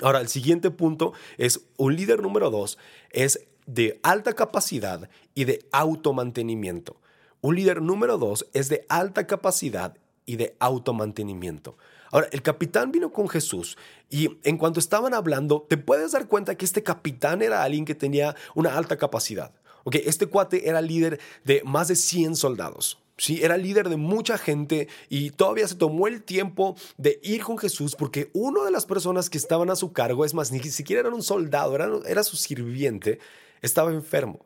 Ahora, 0.00 0.22
el 0.22 0.28
siguiente 0.28 0.70
punto 0.70 1.12
es 1.36 1.66
un 1.76 1.96
líder 1.96 2.22
número 2.22 2.48
dos, 2.48 2.78
es 3.10 3.46
de 3.66 4.00
alta 4.02 4.32
capacidad 4.32 5.10
y 5.34 5.44
de 5.44 5.66
automantenimiento. 5.70 6.96
Un 7.42 7.56
líder 7.56 7.80
número 7.80 8.18
dos 8.18 8.46
es 8.52 8.68
de 8.68 8.84
alta 8.90 9.26
capacidad 9.26 9.96
y 10.26 10.36
de 10.36 10.56
automantenimiento. 10.58 11.78
Ahora, 12.10 12.28
el 12.32 12.42
capitán 12.42 12.92
vino 12.92 13.12
con 13.12 13.30
Jesús 13.30 13.78
y 14.10 14.36
en 14.42 14.58
cuanto 14.58 14.78
estaban 14.78 15.14
hablando, 15.14 15.64
te 15.66 15.78
puedes 15.78 16.12
dar 16.12 16.26
cuenta 16.28 16.56
que 16.56 16.66
este 16.66 16.82
capitán 16.82 17.40
era 17.40 17.62
alguien 17.62 17.86
que 17.86 17.94
tenía 17.94 18.36
una 18.54 18.76
alta 18.76 18.98
capacidad. 18.98 19.52
Okay, 19.84 20.02
este 20.04 20.26
cuate 20.26 20.68
era 20.68 20.82
líder 20.82 21.18
de 21.44 21.62
más 21.64 21.88
de 21.88 21.96
100 21.96 22.36
soldados. 22.36 22.98
Sí, 23.16 23.40
era 23.42 23.56
líder 23.56 23.88
de 23.88 23.96
mucha 23.96 24.36
gente 24.36 24.88
y 25.08 25.30
todavía 25.30 25.66
se 25.66 25.76
tomó 25.76 26.08
el 26.08 26.22
tiempo 26.22 26.76
de 26.98 27.20
ir 27.22 27.42
con 27.42 27.56
Jesús 27.56 27.96
porque 27.96 28.30
una 28.34 28.64
de 28.64 28.70
las 28.70 28.84
personas 28.84 29.30
que 29.30 29.38
estaban 29.38 29.70
a 29.70 29.76
su 29.76 29.92
cargo, 29.92 30.26
es 30.26 30.34
más, 30.34 30.52
ni 30.52 30.60
siquiera 30.60 31.00
era 31.00 31.14
un 31.14 31.22
soldado, 31.22 31.74
era, 31.74 31.88
era 32.06 32.22
su 32.22 32.36
sirviente, 32.36 33.18
estaba 33.62 33.92
enfermo. 33.92 34.40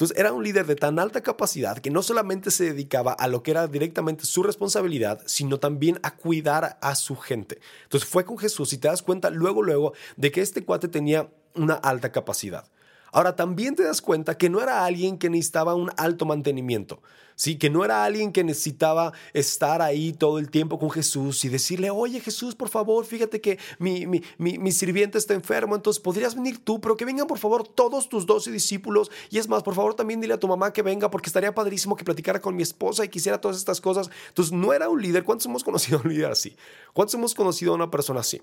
Entonces 0.00 0.16
era 0.16 0.32
un 0.32 0.42
líder 0.42 0.64
de 0.64 0.76
tan 0.76 0.98
alta 0.98 1.20
capacidad 1.20 1.76
que 1.76 1.90
no 1.90 2.02
solamente 2.02 2.50
se 2.50 2.64
dedicaba 2.64 3.12
a 3.12 3.28
lo 3.28 3.42
que 3.42 3.50
era 3.50 3.66
directamente 3.66 4.24
su 4.24 4.42
responsabilidad, 4.42 5.20
sino 5.26 5.60
también 5.60 6.00
a 6.02 6.16
cuidar 6.16 6.78
a 6.80 6.94
su 6.94 7.16
gente. 7.16 7.60
Entonces 7.82 8.08
fue 8.08 8.24
con 8.24 8.38
Jesús 8.38 8.72
y 8.72 8.78
te 8.78 8.88
das 8.88 9.02
cuenta 9.02 9.28
luego, 9.28 9.62
luego 9.62 9.92
de 10.16 10.32
que 10.32 10.40
este 10.40 10.64
cuate 10.64 10.88
tenía 10.88 11.28
una 11.54 11.74
alta 11.74 12.12
capacidad. 12.12 12.64
Ahora 13.12 13.36
también 13.36 13.74
te 13.74 13.82
das 13.82 14.00
cuenta 14.00 14.38
que 14.38 14.48
no 14.48 14.60
era 14.60 14.84
alguien 14.84 15.18
que 15.18 15.30
necesitaba 15.30 15.74
un 15.74 15.90
alto 15.96 16.26
mantenimiento, 16.26 17.02
¿sí? 17.34 17.56
que 17.56 17.70
no 17.70 17.84
era 17.84 18.04
alguien 18.04 18.32
que 18.32 18.44
necesitaba 18.44 19.12
estar 19.32 19.82
ahí 19.82 20.12
todo 20.12 20.38
el 20.38 20.50
tiempo 20.50 20.78
con 20.78 20.90
Jesús 20.90 21.44
y 21.44 21.48
decirle, 21.48 21.90
oye 21.90 22.20
Jesús, 22.20 22.54
por 22.54 22.68
favor, 22.68 23.04
fíjate 23.04 23.40
que 23.40 23.58
mi, 23.78 24.06
mi, 24.06 24.22
mi, 24.38 24.72
sirviente 24.72 25.18
está 25.18 25.34
enfermo, 25.34 25.74
entonces 25.74 26.00
podrías 26.00 26.34
venir 26.34 26.62
tú, 26.62 26.80
pero 26.80 26.96
que 26.96 27.04
vengan 27.04 27.26
por 27.26 27.38
favor 27.38 27.66
todos 27.66 28.08
tus 28.08 28.26
doce 28.26 28.52
discípulos 28.52 29.10
y 29.30 29.38
es 29.38 29.48
más, 29.48 29.62
por 29.62 29.74
favor 29.74 29.94
también 29.94 30.20
dile 30.20 30.34
a 30.34 30.38
tu 30.40 30.46
mamá 30.46 30.72
que 30.72 30.82
venga 30.82 31.10
porque 31.10 31.28
estaría 31.28 31.54
padrísimo 31.54 31.96
que 31.96 32.04
platicara 32.04 32.40
con 32.40 32.54
mi 32.54 32.62
esposa 32.62 33.04
y 33.04 33.08
quisiera 33.08 33.40
todas 33.40 33.56
estas 33.56 33.80
cosas. 33.80 34.10
Entonces 34.28 34.52
no 34.52 34.72
era 34.72 34.88
un 34.88 35.02
líder, 35.02 35.24
¿cuántos 35.24 35.46
hemos 35.46 35.64
conocido 35.64 35.98
a 35.98 36.02
un 36.02 36.12
líder 36.12 36.30
así? 36.30 36.56
¿Cuántos 36.92 37.14
hemos 37.14 37.34
conocido 37.34 37.72
a 37.72 37.74
una 37.74 37.90
persona 37.90 38.20
así? 38.20 38.40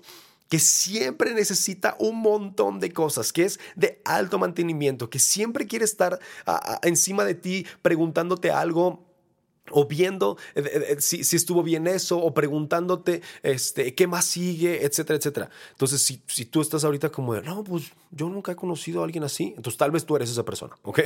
Que 0.48 0.58
siempre 0.58 1.34
necesita 1.34 1.96
un 1.98 2.20
montón 2.20 2.80
de 2.80 2.92
cosas, 2.92 3.32
que 3.32 3.44
es 3.44 3.60
de 3.76 4.00
alto 4.04 4.38
mantenimiento, 4.38 5.10
que 5.10 5.18
siempre 5.18 5.66
quiere 5.66 5.84
estar 5.84 6.18
encima 6.82 7.24
de 7.24 7.34
ti 7.34 7.66
preguntándote 7.82 8.50
algo 8.50 9.08
o 9.70 9.86
viendo 9.86 10.36
eh, 10.54 10.62
eh, 10.64 10.84
eh, 10.92 10.96
si, 11.00 11.36
estuvo 11.36 11.62
bien 11.62 11.86
eso, 11.86 12.18
o 12.18 12.32
preguntándote 12.32 13.22
este, 13.42 13.94
qué 13.94 14.06
más 14.06 14.24
sigue, 14.24 14.84
etcétera, 14.84 15.18
etcétera. 15.18 15.50
Entonces, 15.72 16.02
si, 16.02 16.22
si 16.26 16.44
tú 16.44 16.60
estás 16.60 16.84
ahorita 16.84 17.10
como 17.10 17.34
de, 17.34 17.42
no, 17.42 17.64
pues 17.64 17.92
yo 18.10 18.28
nunca 18.28 18.52
he 18.52 18.56
conocido 18.56 19.02
a 19.02 19.04
alguien 19.04 19.24
así, 19.24 19.54
entonces 19.56 19.76
tal 19.76 19.90
vez 19.90 20.04
tú 20.04 20.16
eres 20.16 20.30
esa 20.30 20.44
persona, 20.44 20.76
¿ok? 20.82 21.00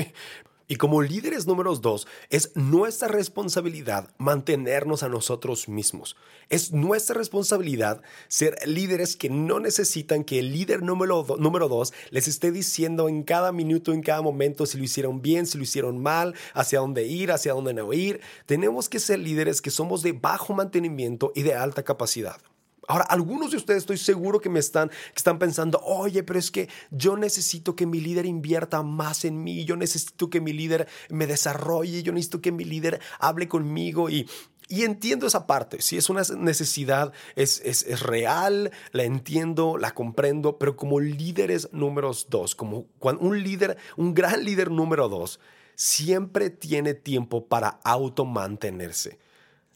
Y 0.72 0.76
como 0.76 1.02
líderes 1.02 1.46
números 1.46 1.82
dos, 1.82 2.06
es 2.30 2.56
nuestra 2.56 3.06
responsabilidad 3.06 4.08
mantenernos 4.16 5.02
a 5.02 5.10
nosotros 5.10 5.68
mismos. 5.68 6.16
Es 6.48 6.72
nuestra 6.72 7.14
responsabilidad 7.14 8.00
ser 8.28 8.56
líderes 8.66 9.14
que 9.14 9.28
no 9.28 9.60
necesitan 9.60 10.24
que 10.24 10.38
el 10.38 10.50
líder 10.50 10.80
número, 10.80 11.26
número 11.38 11.68
dos 11.68 11.92
les 12.08 12.26
esté 12.26 12.52
diciendo 12.52 13.10
en 13.10 13.22
cada 13.22 13.52
minuto, 13.52 13.92
en 13.92 14.00
cada 14.00 14.22
momento, 14.22 14.64
si 14.64 14.78
lo 14.78 14.84
hicieron 14.84 15.20
bien, 15.20 15.44
si 15.44 15.58
lo 15.58 15.64
hicieron 15.64 16.02
mal, 16.02 16.34
hacia 16.54 16.80
dónde 16.80 17.04
ir, 17.06 17.32
hacia 17.32 17.52
dónde 17.52 17.74
no 17.74 17.92
ir. 17.92 18.22
Tenemos 18.46 18.88
que 18.88 18.98
ser 18.98 19.18
líderes 19.18 19.60
que 19.60 19.70
somos 19.70 20.00
de 20.00 20.12
bajo 20.12 20.54
mantenimiento 20.54 21.32
y 21.34 21.42
de 21.42 21.54
alta 21.54 21.82
capacidad. 21.82 22.40
Ahora, 22.88 23.04
algunos 23.04 23.52
de 23.52 23.58
ustedes 23.58 23.82
estoy 23.82 23.96
seguro 23.96 24.40
que 24.40 24.48
me 24.48 24.58
están, 24.58 24.90
están 25.14 25.38
pensando, 25.38 25.78
oye, 25.80 26.22
pero 26.24 26.38
es 26.38 26.50
que 26.50 26.68
yo 26.90 27.16
necesito 27.16 27.76
que 27.76 27.86
mi 27.86 28.00
líder 28.00 28.26
invierta 28.26 28.82
más 28.82 29.24
en 29.24 29.42
mí, 29.42 29.64
yo 29.64 29.76
necesito 29.76 30.30
que 30.30 30.40
mi 30.40 30.52
líder 30.52 30.88
me 31.08 31.26
desarrolle, 31.26 32.02
yo 32.02 32.12
necesito 32.12 32.40
que 32.40 32.50
mi 32.50 32.64
líder 32.64 33.00
hable 33.20 33.46
conmigo 33.46 34.10
y, 34.10 34.28
y 34.68 34.82
entiendo 34.82 35.28
esa 35.28 35.46
parte, 35.46 35.80
si 35.80 35.96
es 35.96 36.10
una 36.10 36.22
necesidad, 36.36 37.12
es, 37.36 37.60
es, 37.64 37.84
es, 37.84 38.00
real, 38.00 38.72
la 38.90 39.04
entiendo, 39.04 39.78
la 39.78 39.94
comprendo, 39.94 40.58
pero 40.58 40.76
como 40.76 40.98
líderes 40.98 41.68
números 41.72 42.26
dos, 42.30 42.56
como 42.56 42.86
un 43.00 43.42
líder, 43.42 43.76
un 43.96 44.12
gran 44.12 44.44
líder 44.44 44.72
número 44.72 45.08
dos, 45.08 45.38
siempre 45.76 46.50
tiene 46.50 46.94
tiempo 46.94 47.46
para 47.46 47.80
automantenerse 47.84 49.18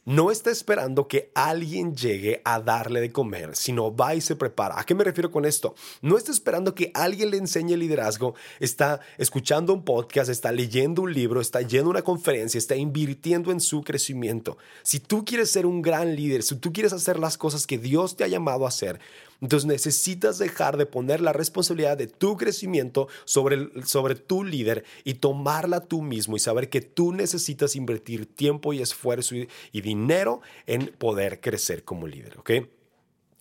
no 0.07 0.31
está 0.31 0.51
esperando 0.51 1.09
que 1.09 1.31
alguien 1.35 1.93
llegue 1.93 2.41
a 2.45 2.61
darle 2.61 3.01
de 3.01 3.11
comer, 3.11 3.57
sino 3.57 3.93
va 3.93 4.15
y 4.15 4.21
se 4.21 4.37
prepara. 4.37 4.79
¿A 4.79 4.85
qué 4.85 4.95
me 4.95 5.03
refiero 5.03 5.31
con 5.31 5.43
esto? 5.43 5.75
No 6.01 6.17
está 6.17 6.31
esperando 6.31 6.73
que 6.73 6.91
alguien 6.93 7.29
le 7.29 7.35
enseñe 7.35 7.75
liderazgo, 7.75 8.33
está 8.61 9.01
escuchando 9.17 9.73
un 9.73 9.83
podcast, 9.83 10.29
está 10.29 10.53
leyendo 10.53 11.01
un 11.01 11.13
libro, 11.13 11.41
está 11.41 11.61
yendo 11.61 11.87
a 11.87 11.91
una 11.91 12.03
conferencia, 12.03 12.57
está 12.57 12.77
invirtiendo 12.77 13.51
en 13.51 13.59
su 13.59 13.83
crecimiento. 13.83 14.57
Si 14.81 15.01
tú 15.01 15.25
quieres 15.25 15.51
ser 15.51 15.65
un 15.65 15.81
gran 15.81 16.15
líder, 16.15 16.41
si 16.41 16.55
tú 16.55 16.71
quieres 16.71 16.93
hacer 16.93 17.19
las 17.19 17.37
cosas 17.37 17.67
que 17.67 17.77
Dios 17.77 18.15
te 18.15 18.23
ha 18.23 18.29
llamado 18.29 18.63
a 18.63 18.69
hacer, 18.69 19.01
entonces 19.41 19.67
necesitas 19.67 20.39
dejar 20.39 20.77
de 20.77 20.85
poner 20.85 21.21
la 21.21 21.33
responsabilidad 21.33 21.97
de 21.97 22.07
tu 22.07 22.37
crecimiento 22.37 23.07
sobre, 23.25 23.69
sobre 23.85 24.15
tu 24.15 24.43
líder 24.43 24.83
y 25.03 25.15
tomarla 25.15 25.81
tú 25.81 26.01
mismo 26.01 26.35
y 26.35 26.39
saber 26.39 26.69
que 26.69 26.81
tú 26.81 27.13
necesitas 27.13 27.75
invertir 27.75 28.25
tiempo 28.25 28.73
y 28.73 28.81
esfuerzo 28.81 29.35
y, 29.35 29.47
y 29.71 29.81
dinero 29.81 30.41
en 30.65 30.87
poder 30.97 31.39
crecer 31.39 31.83
como 31.83 32.07
líder, 32.07 32.39
¿ok? 32.39 32.51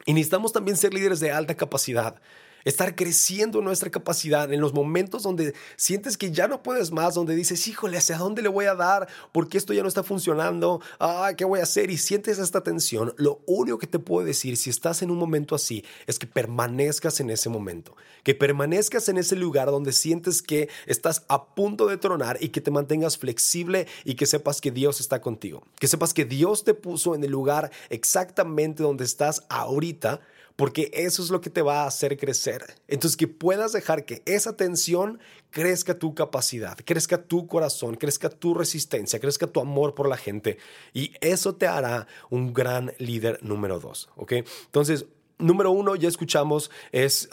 Y 0.05 0.13
necesitamos 0.13 0.53
también 0.53 0.77
ser 0.77 0.95
líderes 0.95 1.21
de 1.21 1.33
alta 1.33 1.57
capacidad. 1.57 2.21
Estar 2.67 2.95
creciendo 2.95 3.63
nuestra 3.63 3.91
capacidad 3.91 4.53
en 4.53 4.61
los 4.61 4.75
momentos 4.75 5.23
donde 5.23 5.55
sientes 5.77 6.19
que 6.19 6.31
ya 6.31 6.49
no 6.49 6.63
puedes 6.63 6.91
más, 6.91 7.15
donde 7.15 7.35
dices, 7.35 7.67
híjole, 7.67 7.97
¿hacia 7.97 8.19
dónde 8.19 8.43
le 8.43 8.49
voy 8.49 8.67
a 8.67 8.75
dar? 8.75 9.09
porque 9.33 9.59
esto 9.59 9.73
ya 9.73 9.83
no 9.83 9.89
está 9.89 10.03
funcionando? 10.03 10.81
Ah, 10.99 11.33
¿qué 11.37 11.45
voy 11.45 11.61
a 11.61 11.65
hacer? 11.65 11.91
Y 11.91 11.99
sientes 11.99 12.39
esta 12.39 12.63
tensión. 12.63 13.15
Lo 13.17 13.41
único 13.47 13.79
que 13.79 13.87
te 13.87 13.99
puedo 13.99 14.27
decir, 14.27 14.57
si 14.57 14.71
estás 14.71 15.03
en 15.03 15.11
un 15.11 15.19
momento 15.19 15.55
así, 15.55 15.85
es 16.07 16.19
que 16.19 16.27
permanezcas 16.27 17.21
en 17.21 17.31
ese 17.31 17.49
momento, 17.49 17.97
que 18.23 18.35
permanezcas 18.35 19.09
en 19.09 19.19
ese 19.19 19.37
lugar 19.37 19.71
donde 19.71 19.93
sientes 19.93 20.43
que 20.43 20.69
estás 20.87 21.25
a 21.29 21.55
punto 21.55 21.87
de 21.87 21.97
tronar 21.97 22.39
y 22.41 22.49
que 22.49 22.61
te 22.61 22.71
mantengas 22.71 23.19
flexible 23.19 23.87
y 24.05 24.15
que 24.15 24.27
sepas 24.27 24.61
que 24.61 24.71
Dios 24.71 25.01
está 25.01 25.21
contigo, 25.21 25.63
que 25.79 25.89
sepas 25.89 26.15
que 26.15 26.25
Dios 26.25 26.65
te 26.65 26.75
puso 26.75 27.15
en 27.15 27.23
el 27.25 27.31
lugar 27.31 27.71
exactamente 27.91 28.83
donde 28.83 29.05
estás 29.05 29.45
ahorita 29.49 30.21
porque 30.57 30.91
eso 30.95 31.23
es 31.23 31.31
lo 31.31 31.41
que 31.41 31.51
te 31.51 31.63
va 31.63 31.83
a 31.83 31.87
hacer 31.87 32.17
crecer. 32.17 32.65
Entonces, 32.89 33.17
que 33.17 33.29
puedas 33.29 33.73
dejar 33.73 34.05
que 34.07 34.23
esa 34.25 34.57
tensión 34.57 35.21
crezca 35.51 35.99
tu 35.99 36.15
capacidad, 36.15 36.77
crezca 36.85 37.23
tu 37.23 37.47
corazón, 37.47 37.95
crezca 37.95 38.31
tu 38.31 38.55
resistencia, 38.55 39.21
crezca 39.21 39.47
tu 39.47 39.61
amor 39.61 39.95
por 39.95 40.09
la 40.09 40.17
gente 40.17 40.59
y 40.93 41.13
eso 41.21 41.55
te 41.55 41.67
hará 41.67 42.07
un 42.31 42.53
gran 42.53 42.93
líder 42.99 43.39
número 43.43 43.79
dos, 43.79 44.09
¿ok? 44.17 44.33
Entonces, 44.65 45.07
Número 45.39 45.71
uno, 45.71 45.97
ya 45.97 46.09
escuchamos, 46.09 46.71
es 46.93 47.29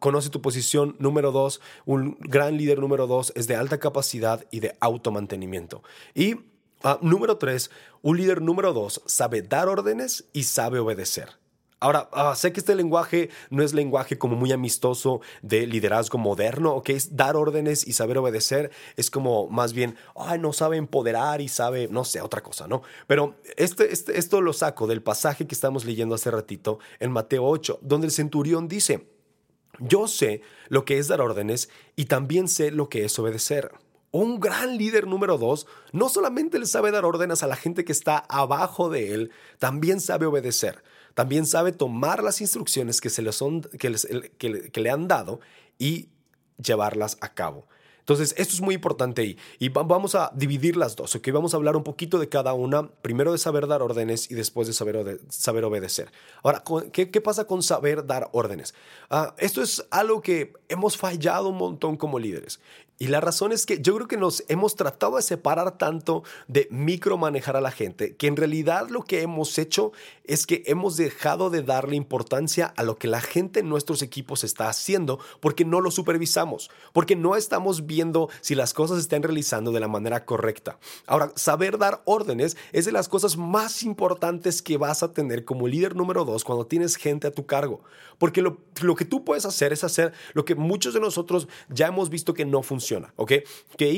conoce 0.00 0.28
tu 0.28 0.42
posición. 0.42 0.96
Número 0.98 1.30
dos, 1.30 1.60
un 1.84 2.16
gran 2.18 2.56
líder 2.56 2.80
número 2.80 3.06
dos 3.06 3.32
es 3.36 3.46
de 3.46 3.54
alta 3.54 3.78
capacidad 3.78 4.44
y 4.50 4.58
de 4.58 4.76
automantenimiento. 4.80 5.84
Y 6.14 6.34
ah, 6.82 6.98
número 7.00 7.38
tres, 7.38 7.70
un 8.02 8.16
líder 8.16 8.42
número 8.42 8.72
dos 8.72 9.02
sabe 9.06 9.42
dar 9.42 9.68
órdenes 9.68 10.24
y 10.32 10.42
sabe 10.42 10.80
obedecer. 10.80 11.43
Ahora, 11.84 12.08
ah, 12.12 12.34
sé 12.34 12.50
que 12.50 12.60
este 12.60 12.74
lenguaje 12.74 13.28
no 13.50 13.62
es 13.62 13.74
lenguaje 13.74 14.16
como 14.16 14.36
muy 14.36 14.52
amistoso 14.52 15.20
de 15.42 15.66
liderazgo 15.66 16.16
moderno, 16.16 16.82
que 16.82 16.94
es 16.94 17.14
dar 17.14 17.36
órdenes 17.36 17.86
y 17.86 17.92
saber 17.92 18.16
obedecer, 18.16 18.70
es 18.96 19.10
como 19.10 19.50
más 19.50 19.74
bien, 19.74 19.94
ay, 20.16 20.38
no 20.38 20.54
sabe 20.54 20.78
empoderar 20.78 21.42
y 21.42 21.48
sabe, 21.48 21.88
no 21.88 22.04
sé, 22.04 22.22
otra 22.22 22.42
cosa, 22.42 22.66
¿no? 22.66 22.80
Pero 23.06 23.34
este, 23.58 23.92
este, 23.92 24.18
esto 24.18 24.40
lo 24.40 24.54
saco 24.54 24.86
del 24.86 25.02
pasaje 25.02 25.46
que 25.46 25.54
estamos 25.54 25.84
leyendo 25.84 26.14
hace 26.14 26.30
ratito 26.30 26.78
en 27.00 27.12
Mateo 27.12 27.44
8, 27.44 27.80
donde 27.82 28.06
el 28.06 28.14
centurión 28.14 28.66
dice, 28.66 29.06
yo 29.78 30.08
sé 30.08 30.40
lo 30.70 30.86
que 30.86 30.96
es 30.96 31.08
dar 31.08 31.20
órdenes 31.20 31.68
y 31.96 32.06
también 32.06 32.48
sé 32.48 32.70
lo 32.70 32.88
que 32.88 33.04
es 33.04 33.18
obedecer. 33.18 33.72
Un 34.10 34.40
gran 34.40 34.78
líder 34.78 35.06
número 35.06 35.36
dos 35.36 35.66
no 35.92 36.08
solamente 36.08 36.58
le 36.58 36.64
sabe 36.64 36.92
dar 36.92 37.04
órdenes 37.04 37.42
a 37.42 37.46
la 37.46 37.56
gente 37.56 37.84
que 37.84 37.92
está 37.92 38.16
abajo 38.16 38.88
de 38.88 39.12
él, 39.12 39.32
también 39.58 40.00
sabe 40.00 40.24
obedecer. 40.24 40.82
También 41.14 41.46
sabe 41.46 41.72
tomar 41.72 42.22
las 42.22 42.40
instrucciones 42.40 43.00
que, 43.00 43.10
se 43.10 43.22
le, 43.22 43.32
son, 43.32 43.62
que, 43.62 44.32
que, 44.38 44.80
le 44.80 44.90
han 44.90 45.08
dado 45.08 45.40
y 45.78 46.08
llevarlas 46.58 47.16
a 47.20 47.32
cabo. 47.34 47.66
Entonces, 48.00 48.34
esto 48.36 48.52
es 48.52 48.60
muy 48.60 48.74
importante 48.74 49.24
y, 49.24 49.38
y 49.58 49.70
vamos 49.70 50.14
a 50.14 50.30
dividir 50.34 50.76
las 50.76 50.94
dos, 50.94 51.16
¿ok? 51.16 51.26
Vamos 51.32 51.54
a 51.54 51.56
hablar 51.56 51.74
un 51.74 51.84
poquito 51.84 52.18
de 52.18 52.28
cada 52.28 52.52
una, 52.52 52.86
primero 52.86 53.32
de 53.32 53.38
saber 53.38 53.66
dar 53.66 53.80
órdenes 53.80 54.30
y 54.30 54.34
después 54.34 54.66
de 54.66 54.74
saber, 54.74 55.20
saber 55.30 55.64
obedecer. 55.64 56.12
Ahora, 56.42 56.62
¿qué, 56.92 57.10
¿qué, 57.10 57.20
pasa 57.22 57.46
con 57.46 57.62
saber 57.62 58.06
dar 58.06 58.28
órdenes? 58.32 58.74
Ah, 59.08 59.34
esto 59.38 59.62
es 59.62 59.86
algo 59.90 60.20
que 60.20 60.52
hemos 60.68 60.98
fallado 60.98 61.48
un 61.48 61.56
montón 61.56 61.96
como 61.96 62.18
líderes 62.18 62.60
y 62.96 63.08
la 63.08 63.20
razón 63.20 63.50
es 63.50 63.66
que 63.66 63.80
yo 63.80 63.96
creo 63.96 64.06
que 64.06 64.16
nos 64.16 64.44
hemos 64.46 64.76
tratado 64.76 65.16
de 65.16 65.22
separar 65.22 65.78
tanto 65.78 66.22
de 66.46 66.68
micromanejar 66.70 67.56
a 67.56 67.60
la 67.60 67.72
gente, 67.72 68.14
que 68.14 68.28
en 68.28 68.36
realidad 68.36 68.88
lo 68.88 69.02
que 69.02 69.22
hemos 69.22 69.58
hecho 69.58 69.90
es 70.22 70.46
que 70.46 70.62
hemos 70.66 70.96
dejado 70.96 71.50
de 71.50 71.62
darle 71.62 71.96
importancia 71.96 72.72
a 72.76 72.84
lo 72.84 72.96
que 72.96 73.08
la 73.08 73.20
gente 73.20 73.60
en 73.60 73.68
nuestros 73.68 74.00
equipos 74.00 74.44
está 74.44 74.68
haciendo 74.68 75.18
porque 75.40 75.64
no 75.64 75.80
lo 75.80 75.90
supervisamos, 75.90 76.70
porque 76.92 77.16
no 77.16 77.34
estamos 77.34 77.84
viendo 77.84 78.30
si 78.40 78.54
las 78.54 78.72
cosas 78.72 78.98
se 78.98 79.02
están 79.02 79.24
realizando 79.24 79.72
de 79.72 79.80
la 79.80 79.88
manera 79.88 80.24
correcta. 80.24 80.78
Ahora, 81.08 81.32
saber 81.34 81.78
dar 81.78 82.00
órdenes 82.04 82.56
es 82.72 82.84
de 82.84 82.92
las 82.92 83.08
cosas 83.08 83.36
más 83.36 83.82
importantes 83.82 84.62
que 84.62 84.76
vas 84.76 85.02
a 85.02 85.12
tener 85.12 85.44
como 85.44 85.66
líder 85.66 85.96
número 85.96 86.24
dos 86.24 86.44
cuando 86.44 86.66
tienes 86.66 86.94
gente 86.94 87.26
a 87.26 87.32
tu 87.32 87.44
cargo, 87.44 87.82
porque 88.18 88.40
lo, 88.40 88.58
lo 88.82 88.94
que 88.94 89.04
tú 89.04 89.24
puedes 89.24 89.44
hacer 89.46 89.72
es 89.72 89.82
hacer 89.82 90.12
lo 90.32 90.44
que 90.44 90.54
muchos 90.54 90.94
de 90.94 91.00
nosotros 91.00 91.48
ya 91.68 91.88
hemos 91.88 92.08
visto 92.08 92.34
que 92.34 92.44
no 92.44 92.62
funciona 92.62 92.83
¿ok? 93.16 93.32
Que 93.76 93.90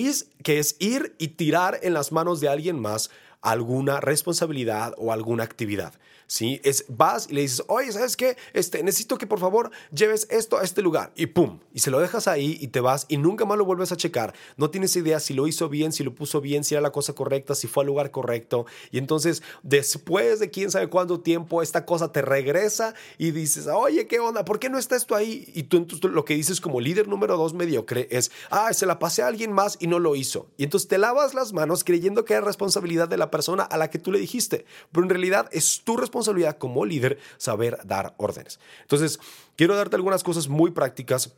que 0.43 0.59
es 0.59 0.77
ir 0.79 1.15
y 1.19 1.29
tirar 1.29 1.79
en 1.83 1.95
las 1.95 2.13
manos 2.13 2.41
de 2.41 2.49
alguien 2.49 2.81
más 2.81 3.11
alguna 3.43 4.01
responsabilidad 4.01 4.95
o 4.97 5.13
alguna 5.13 5.45
actividad. 5.45 5.95
¿Sí? 6.27 6.61
Es, 6.65 6.85
vas 6.89 7.29
y 7.31 7.35
le 7.35 7.41
dices, 7.43 7.63
oye, 7.69 7.93
¿sabes 7.93 8.17
qué? 8.17 8.37
Este, 8.53 8.83
necesito 8.83 9.19
que 9.19 9.27
por 9.27 9.39
favor 9.39 9.71
lleves 9.93 10.27
esto 10.31 10.59
a 10.59 10.65
este 10.65 10.83
lugar 10.83 11.13
y 11.15 11.27
pum, 11.27 11.61
y 11.73 11.81
se 11.81 11.91
lo 11.91 12.01
dejas 12.01 12.29
ahí 12.29 12.59
y 12.61 12.69
te 12.69 12.81
vas 12.81 13.07
y 13.09 13.17
nunca 13.17 13.45
más 13.45 13.59
lo 13.59 13.65
vuelves 13.65 13.93
a 13.93 13.97
checar. 13.97 14.35
No 14.57 14.71
tienes 14.71 14.95
idea 14.97 15.21
si 15.21 15.35
lo 15.35 15.47
hizo 15.47 15.69
bien, 15.69 15.93
si 15.93 16.05
lo 16.05 16.15
puso 16.15 16.41
bien, 16.41 16.65
si 16.65 16.75
era 16.75 16.83
la 16.83 16.93
cosa 16.93 17.13
correcta, 17.13 17.55
si 17.55 17.69
fue 17.69 17.83
al 17.83 17.89
lugar 17.89 18.11
correcto. 18.11 18.67
Y 18.91 18.99
entonces, 18.99 19.43
después 19.63 20.41
de 20.41 20.51
quién 20.51 20.71
sabe 20.71 20.89
cuánto 20.89 21.21
tiempo, 21.21 21.63
esta 21.63 21.87
cosa 21.87 22.13
te 22.13 22.23
regresa 22.23 22.95
y 23.19 23.31
dices, 23.31 23.67
oye, 23.67 24.07
¿qué 24.07 24.19
onda? 24.19 24.45
¿Por 24.45 24.59
qué 24.59 24.69
no 24.69 24.79
está 24.79 24.97
esto 24.97 25.15
ahí? 25.15 25.51
Y 25.55 25.65
tú 25.65 25.77
entonces 25.77 26.11
lo 26.11 26.25
que 26.25 26.35
dices 26.35 26.61
como 26.61 26.81
líder 26.81 27.09
número 27.09 27.37
dos 27.37 27.55
mediocre 27.55 28.09
es, 28.11 28.31
ah, 28.51 28.73
se 28.73 28.87
la 28.87 28.99
pasé 28.99 29.23
a 29.23 29.29
alguien 29.29 29.53
más 29.53 29.77
y 29.81 29.87
no 29.87 29.99
lo 29.99 30.17
hizo. 30.17 30.49
Y 30.57 30.65
entonces 30.65 30.89
te 30.89 30.99
lavas 30.99 31.35
las 31.35 31.53
manos 31.53 31.85
creyendo 31.85 32.25
que 32.25 32.35
es 32.35 32.43
responsabilidad 32.43 33.09
de 33.09 33.17
la 33.17 33.31
persona 33.31 33.63
a 33.63 33.77
la 33.77 33.91
que 33.91 33.99
tú 33.99 34.13
le 34.13 34.19
dijiste, 34.19 34.65
pero 34.93 35.05
en 35.05 35.11
realidad 35.11 35.49
es 35.53 35.83
tu 35.85 35.97
responsabilidad 35.97 36.16
responsabilidad 36.17 36.59
como 36.59 36.85
líder 36.85 37.19
saber 37.37 37.79
dar 37.85 38.15
órdenes. 38.17 38.59
Entonces, 38.83 39.21
quiero 39.57 39.77
darte 39.77 39.97
algunas 39.97 40.23
cosas 40.23 40.49
muy 40.49 40.71
prácticas 40.71 41.35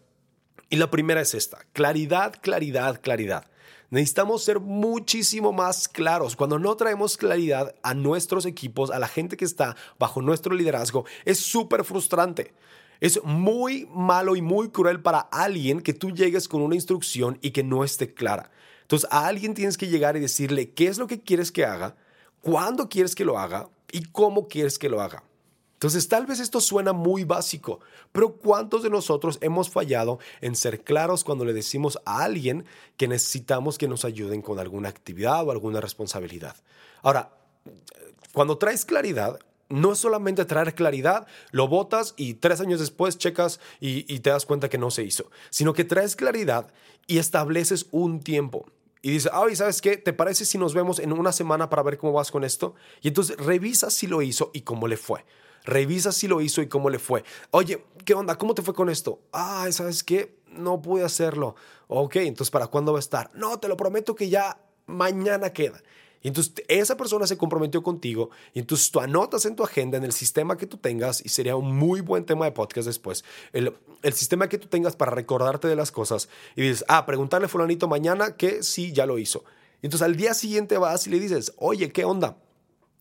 y 0.71 0.77
la 0.77 0.91
primera 0.91 1.21
es 1.21 1.35
esta, 1.35 1.59
claridad, 1.73 2.35
claridad, 2.41 3.01
claridad. 3.01 3.47
Necesitamos 3.91 4.45
ser 4.45 4.61
muchísimo 4.61 5.53
más 5.53 5.89
claros. 5.89 6.37
Cuando 6.37 6.59
no 6.59 6.77
traemos 6.77 7.17
claridad 7.17 7.75
a 7.83 7.95
nuestros 7.95 8.45
equipos, 8.45 8.91
a 8.91 8.99
la 8.99 9.09
gente 9.09 9.39
que 9.39 9.47
está 9.47 9.77
bajo 9.99 10.21
nuestro 10.21 10.55
liderazgo, 10.55 11.07
es 11.25 11.39
súper 11.39 11.85
frustrante. 11.85 12.53
Es 13.01 13.23
muy 13.25 13.89
malo 13.95 14.37
y 14.37 14.43
muy 14.43 14.69
cruel 14.69 15.01
para 15.01 15.21
alguien 15.21 15.81
que 15.81 15.95
tú 15.95 16.11
llegues 16.11 16.49
con 16.49 16.61
una 16.61 16.75
instrucción 16.75 17.39
y 17.41 17.53
que 17.53 17.63
no 17.63 17.83
esté 17.83 18.13
clara. 18.13 18.51
Entonces 18.83 19.09
a 19.11 19.27
alguien 19.27 19.55
tienes 19.55 19.79
que 19.79 19.89
llegar 19.89 20.17
y 20.17 20.21
decirle 20.21 20.71
qué 20.73 20.89
es 20.89 20.99
lo 20.99 21.07
que 21.07 21.23
quieres 21.23 21.51
que 21.51 21.65
haga, 21.65 21.97
cuándo 22.43 22.89
quieres 22.89 23.15
que 23.15 23.25
lo 23.25 23.39
haga, 23.39 23.71
y 23.93 24.03
cómo 24.05 24.49
quieres 24.49 24.79
que 24.79 24.89
lo 24.89 25.01
haga. 25.01 25.23
Entonces, 25.79 26.09
tal 26.09 26.27
vez 26.27 26.41
esto 26.41 26.61
suena 26.61 26.93
muy 26.93 27.23
básico, 27.23 27.79
pero 28.11 28.33
¿cuántos 28.33 28.83
de 28.83 28.91
nosotros 28.91 29.39
hemos 29.43 29.71
fallado 29.71 30.19
en 30.41 30.57
ser 30.57 30.83
claros 30.83 31.23
cuando 31.23 31.45
le 31.45 31.53
decimos 31.53 32.01
a 32.05 32.25
alguien 32.25 32.65
que 32.97 33.07
necesitamos 33.07 33.79
que 33.79 33.87
nos 33.87 34.05
ayuden 34.05 34.43
con 34.43 34.59
alguna 34.59 34.89
actividad 34.89 35.47
o 35.47 35.53
alguna 35.53 35.81
responsabilidad? 35.81 36.57
Ahora, 37.01 37.31
cuando 38.33 38.59
traes 38.59 38.85
claridad, 38.85 39.39
no 39.69 39.93
es 39.93 39.99
solamente 39.99 40.45
traer 40.47 40.75
claridad, 40.75 41.29
lo 41.53 41.69
votas 41.69 42.15
y 42.17 42.35
tres 42.35 42.61
años 42.61 42.81
después 42.81 43.17
checas 43.17 43.61
y, 43.79 44.13
y 44.13 44.19
te 44.19 44.31
das 44.31 44.47
cuenta 44.47 44.69
que 44.69 44.79
no 44.79 44.91
se 44.91 45.05
hizo, 45.05 45.31
sino 45.51 45.75
que 45.75 45.85
traes 45.85 46.17
claridad 46.17 46.73
y 47.07 47.19
estableces 47.19 47.87
un 47.93 48.19
tiempo 48.19 48.67
y 49.03 49.11
dice, 49.11 49.31
ay, 49.33 49.55
¿sabes 49.57 49.81
qué? 49.81 49.97
¿Te 49.97 50.13
parece 50.13 50.45
si 50.45 50.59
nos 50.59 50.75
vemos 50.75 50.99
en 50.99 51.13
una 51.13 51.33
semana 51.33 51.71
para 51.71 51.83
ver 51.83 51.99
cómo 51.99 52.13
vas 52.13 52.31
con 52.31 52.45
esto? 52.45 52.75
Y 53.01 53.09
entonces 53.09 53.37
revisa 53.37 53.91
si 53.91 54.07
lo 54.07 54.23
hizo 54.23 54.51
y 54.53 54.63
cómo 54.63 54.89
le 54.89 54.97
fue. 54.97 55.25
Revisa 55.65 56.13
si 56.13 56.29
lo 56.29 56.41
hizo 56.41 56.63
y 56.63 56.69
cómo 56.69 56.91
le 56.91 56.99
fue. 56.99 57.25
Oye, 57.51 57.85
¿qué 58.05 58.15
onda? 58.15 58.37
¿Cómo 58.39 58.55
te 58.55 58.63
fue 58.63 58.75
con 58.75 58.89
esto? 58.89 59.21
Ay, 59.33 59.73
¿sabes 59.73 60.03
qué? 60.03 60.39
No 60.47 60.81
pude 60.81 61.05
hacerlo. 61.05 61.55
Ok, 61.89 62.17
entonces 62.17 62.51
¿para 62.51 62.67
cuándo 62.67 62.93
va 62.93 62.99
a 62.99 63.01
estar? 63.01 63.31
No, 63.35 63.59
te 63.59 63.69
lo 63.69 63.77
prometo 63.77 64.15
que 64.15 64.29
ya 64.29 64.61
mañana 64.87 65.53
queda. 65.53 65.83
Y 66.23 66.29
entonces 66.29 66.53
esa 66.69 66.97
persona 66.97 67.27
se 67.27 67.37
comprometió 67.37 67.83
contigo 67.83 68.31
y 68.53 68.59
entonces 68.59 68.91
tú 68.91 69.01
anotas 69.01 69.45
en 69.45 69.57
tu 69.57 69.63
agenda, 69.63 69.99
en 69.99 70.05
el 70.05 70.13
sistema 70.13 70.57
que 70.57 70.67
tú 70.67 70.77
tengas, 70.77 71.25
y 71.25 71.29
sería 71.29 71.57
un 71.57 71.77
muy 71.77 72.01
buen 72.01 72.25
tema 72.25 72.45
de 72.45 72.53
podcast 72.53 72.87
después, 72.87 73.25
el, 73.53 73.73
el 74.03 74.13
sistema 74.13 74.49
que 74.49 74.59
tú 74.59 74.69
tengas 74.69 74.97
para 74.97 75.13
recordarte 75.13 75.69
de 75.69 75.77
las 75.77 75.93
cosas 75.93 76.29
y 76.57 76.63
dices, 76.63 76.85
ah, 76.89 77.07
preguntarle 77.07 77.47
a 77.47 77.49
fulanito 77.49 77.89
mañana 77.89 78.37
que 78.37 78.63
sí, 78.63 78.93
ya 78.93 79.07
lo 79.07 79.19
hizo. 79.19 79.45
Y 79.81 79.87
entonces 79.87 80.05
al 80.05 80.17
día 80.17 80.35
siguiente 80.35 80.77
vas 80.79 81.07
y 81.07 81.11
le 81.11 81.21
dices, 81.21 81.53
oye, 81.57 81.93
¿qué 81.93 82.05
onda? 82.05 82.37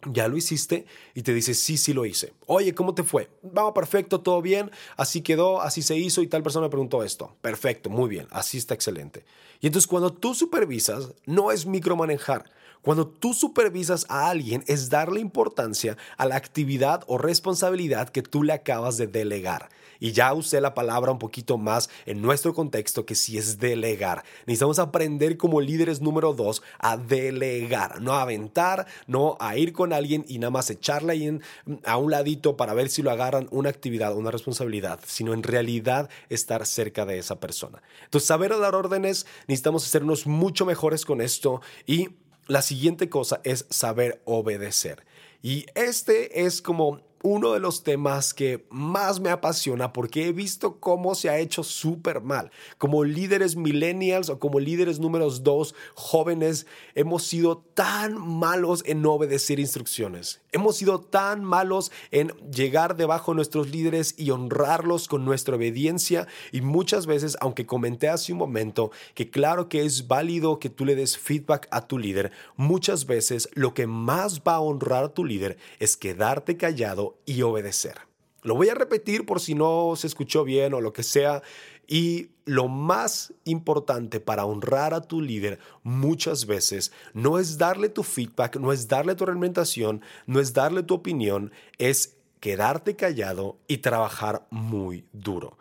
¿Ya 0.06 0.28
lo 0.28 0.38
hiciste? 0.38 0.86
Y 1.16 1.24
te 1.24 1.34
dice, 1.34 1.56
sí, 1.56 1.76
sí 1.76 1.92
lo 1.92 2.06
hice. 2.06 2.34
Oye, 2.46 2.76
¿cómo 2.76 2.94
te 2.94 3.04
fue? 3.04 3.30
Vamos, 3.42 3.74
perfecto, 3.74 4.22
todo 4.22 4.44
bien, 4.44 4.70
así 4.96 5.22
quedó, 5.22 5.62
así 5.62 5.82
se 5.82 5.98
hizo 5.98 6.22
y 6.22 6.28
tal 6.28 6.44
persona 6.44 6.68
me 6.68 6.70
preguntó 6.70 7.04
esto. 7.04 7.36
Perfecto, 7.42 7.90
muy 7.90 8.08
bien, 8.08 8.28
así 8.30 8.60
está 8.60 8.76
excelente. 8.76 9.26
Y 9.60 9.68
entonces 9.68 9.88
cuando 9.88 10.14
tú 10.14 10.36
supervisas, 10.36 11.14
no 11.26 11.52
es 11.52 11.66
micromanejar, 11.66 12.52
Cuando 12.88 13.06
tú 13.06 13.34
supervisas 13.34 14.06
a 14.08 14.30
alguien 14.30 14.64
es 14.66 14.90
darle 14.90 15.20
importancia 15.20 15.98
a 16.16 16.26
la 16.26 16.38
actividad 16.38 17.04
o 17.08 17.18
responsabilidad 17.18 18.08
que 18.08 18.22
tú 18.22 18.44
le 18.44 18.54
acabas 18.54 18.96
de 18.96 19.08
delegar. 19.08 19.68
Y 20.00 20.14
ya 20.14 20.34
usé 20.34 20.62
la 20.62 20.74
palabra 20.74 21.12
un 21.12 21.20
poquito 21.20 21.58
más 21.58 21.90
en 22.06 22.22
nuestro 22.22 22.54
contexto 22.54 23.06
que 23.06 23.14
si 23.14 23.38
es 23.38 23.60
delegar. 23.60 24.24
Necesitamos 24.46 24.80
aprender 24.80 25.36
como 25.36 25.60
líderes 25.60 26.00
número 26.00 26.32
dos 26.32 26.64
a 26.80 26.96
delegar, 26.96 28.00
no 28.00 28.14
a 28.14 28.22
aventar, 28.22 28.88
no 29.06 29.36
a 29.42 29.58
ir 29.58 29.74
con 29.74 29.92
alguien 29.92 30.24
y 30.26 30.40
nada 30.40 30.52
más 30.52 30.70
echarle 30.70 31.12
ahí 31.12 31.42
a 31.84 31.98
un 31.98 32.10
ladito 32.10 32.56
para 32.56 32.74
ver 32.74 32.88
si 32.88 33.02
lo 33.02 33.12
agarran 33.12 33.50
una 33.52 33.70
actividad, 33.70 34.16
una 34.16 34.32
responsabilidad, 34.32 35.02
sino 35.06 35.34
en 35.34 35.44
realidad 35.44 36.10
estar 36.30 36.66
cerca 36.66 37.06
de 37.06 37.18
esa 37.18 37.38
persona. 37.38 37.82
Entonces, 38.06 38.30
saber 38.30 38.58
dar 38.58 38.76
órdenes, 38.76 39.26
necesitamos 39.46 39.86
hacernos 39.86 40.26
mucho 40.26 40.66
mejores 40.66 41.04
con 41.04 41.20
esto 41.20 41.60
y 41.86 42.12
la 42.48 42.62
siguiente 42.62 43.10
cosa 43.10 43.42
es 43.44 43.66
saber 43.70 44.22
obedecer. 44.26 45.06
Y 45.42 45.66
este 45.76 46.46
es 46.46 46.62
como 46.62 47.02
uno 47.28 47.52
de 47.52 47.60
los 47.60 47.84
temas 47.84 48.34
que 48.34 48.66
más 48.70 49.20
me 49.20 49.30
apasiona 49.30 49.92
porque 49.92 50.28
he 50.28 50.32
visto 50.32 50.80
cómo 50.80 51.14
se 51.14 51.30
ha 51.30 51.40
hecho 51.40 51.62
súper 51.62 52.22
mal. 52.22 52.52
Como 52.78 53.04
líderes 53.04 53.58
millennials 53.58 54.30
o 54.30 54.40
como 54.40 54.62
líderes 54.62 55.00
números 55.00 55.44
dos 55.44 55.76
jóvenes, 55.94 56.68
hemos 56.96 57.24
sido 57.24 57.58
tan 57.58 58.18
malos 58.18 58.82
en 58.86 59.02
no 59.02 59.12
obedecer 59.12 59.60
instrucciones. 59.60 60.40
Hemos 60.54 60.78
sido 60.78 61.02
tan 61.02 61.44
malos 61.44 61.92
en 62.12 62.30
llegar 62.50 62.96
debajo 62.96 63.34
de 63.34 63.36
nuestros 63.36 63.70
líderes 63.70 64.16
y 64.18 64.32
honrarlos 64.32 65.10
con 65.10 65.26
nuestra 65.26 65.58
obediencia. 65.58 66.28
Y 66.54 66.62
muchas 66.62 67.08
veces, 67.08 67.36
aunque 67.42 67.66
comenté 67.66 68.08
hace 68.08 68.32
un 68.32 68.40
momento 68.40 68.92
que 69.16 69.30
claro 69.30 69.68
que 69.68 69.84
es 69.84 70.08
válido 70.08 70.60
que 70.60 70.70
tú 70.70 70.86
le 70.86 70.96
des 70.96 71.18
feedback 71.18 71.68
a 71.72 71.88
tu 71.88 72.00
líder, 72.00 72.32
muchas 72.56 73.06
veces 73.06 73.50
lo 73.54 73.74
que 73.74 73.86
más 73.86 74.44
va 74.48 74.56
a 74.56 74.62
honrar 74.62 75.04
a 75.04 75.14
tu 75.14 75.26
líder 75.26 75.58
es 75.80 75.98
quedarte 75.98 76.56
callado 76.56 77.17
y 77.26 77.42
obedecer. 77.42 77.98
Lo 78.44 78.56
voy 78.56 78.70
a 78.70 78.76
repetir 78.76 79.26
por 79.26 79.40
si 79.42 79.56
no 79.56 79.94
se 79.96 80.08
escuchó 80.08 80.44
bien 80.44 80.74
o 80.74 80.82
lo 80.82 80.94
que 80.94 81.04
sea. 81.04 81.42
Y 81.88 82.30
lo 82.46 82.68
más 82.68 83.34
importante 83.46 84.20
para 84.20 84.46
honrar 84.46 84.94
a 84.94 85.02
tu 85.02 85.22
líder 85.22 85.60
muchas 85.84 86.46
veces 86.46 86.92
no 87.14 87.40
es 87.40 87.58
darle 87.58 87.90
tu 87.90 88.04
feedback, 88.04 88.58
no 88.58 88.72
es 88.72 88.88
darle 88.88 89.16
tu 89.16 89.26
realimentación, 89.26 90.02
no 90.26 90.40
es 90.40 90.54
darle 90.54 90.84
tu 90.84 90.94
opinión, 90.94 91.52
es 91.78 92.18
quedarte 92.40 92.96
callado 92.96 93.58
y 93.68 93.78
trabajar 93.78 94.48
muy 94.50 95.06
duro. 95.12 95.58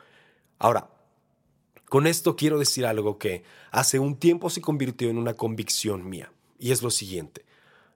Ahora, 0.58 0.90
con 1.88 2.06
esto 2.06 2.36
quiero 2.36 2.58
decir 2.58 2.86
algo 2.86 3.18
que 3.18 3.44
hace 3.70 3.98
un 3.98 4.16
tiempo 4.16 4.50
se 4.50 4.60
convirtió 4.60 5.08
en 5.08 5.18
una 5.18 5.34
convicción 5.34 6.08
mía, 6.08 6.32
y 6.58 6.72
es 6.72 6.82
lo 6.82 6.90
siguiente. 6.90 7.44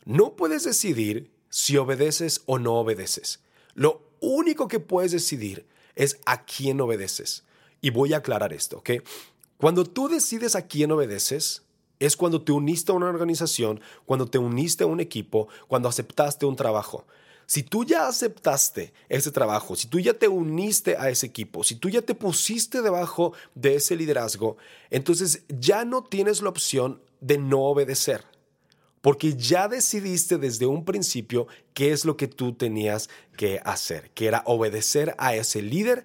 No 0.05 0.37
puedes 0.37 0.65
decidir 0.65 1.31
si 1.49 1.77
obedeces 1.77 2.43
o 2.47 2.59
no 2.59 2.75
obedeces. 2.75 3.41
Lo 3.81 4.03
único 4.21 4.69
que 4.69 4.79
puedes 4.79 5.11
decidir 5.11 5.67
es 5.95 6.21
a 6.27 6.45
quién 6.45 6.83
obedeces. 6.83 7.45
Y 7.81 7.89
voy 7.89 8.13
a 8.13 8.19
aclarar 8.19 8.53
esto, 8.53 8.77
¿ok? 8.77 8.91
Cuando 9.57 9.87
tú 9.87 10.07
decides 10.07 10.55
a 10.55 10.67
quién 10.67 10.93
obedeces, 10.93 11.63
es 11.99 12.15
cuando 12.15 12.43
te 12.43 12.53
uniste 12.53 12.93
a 12.93 12.95
una 12.95 13.09
organización, 13.09 13.81
cuando 14.05 14.27
te 14.27 14.37
uniste 14.37 14.85
a 14.85 14.87
un 14.87 15.01
equipo, 15.01 15.49
cuando 15.67 15.89
aceptaste 15.89 16.45
un 16.45 16.57
trabajo. 16.57 17.07
Si 17.47 17.63
tú 17.63 17.87
ya 17.87 18.07
aceptaste 18.07 18.93
ese 19.09 19.31
trabajo, 19.31 19.75
si 19.75 19.89
tú 19.89 19.99
ya 19.99 20.13
te 20.13 20.29
uniste 20.29 20.99
a 20.99 21.09
ese 21.09 21.25
equipo, 21.25 21.65
si 21.65 21.75
tú 21.75 21.89
ya 21.89 22.03
te 22.03 22.15
pusiste 22.15 22.83
debajo 22.83 23.33
de 23.55 23.77
ese 23.77 23.97
liderazgo, 23.97 24.59
entonces 24.91 25.45
ya 25.49 25.87
no 25.87 26.05
tienes 26.05 26.43
la 26.43 26.51
opción 26.51 27.01
de 27.23 27.39
no 27.39 27.61
obedecer 27.61 28.27
porque 29.01 29.35
ya 29.35 29.69
decidiste 29.69 30.39
desde 30.39 30.67
un 30.67 30.85
principio 30.85 31.47
qué 31.75 31.93
es 31.93 32.05
lo 32.05 32.17
que 32.17 32.29
tú 32.29 32.53
tenías 32.53 33.09
que 33.37 33.61
hacer, 33.65 34.11
que 34.11 34.27
era 34.27 34.43
obedecer 34.47 35.15
a 35.19 35.35
ese 35.35 35.63
líder 35.63 36.05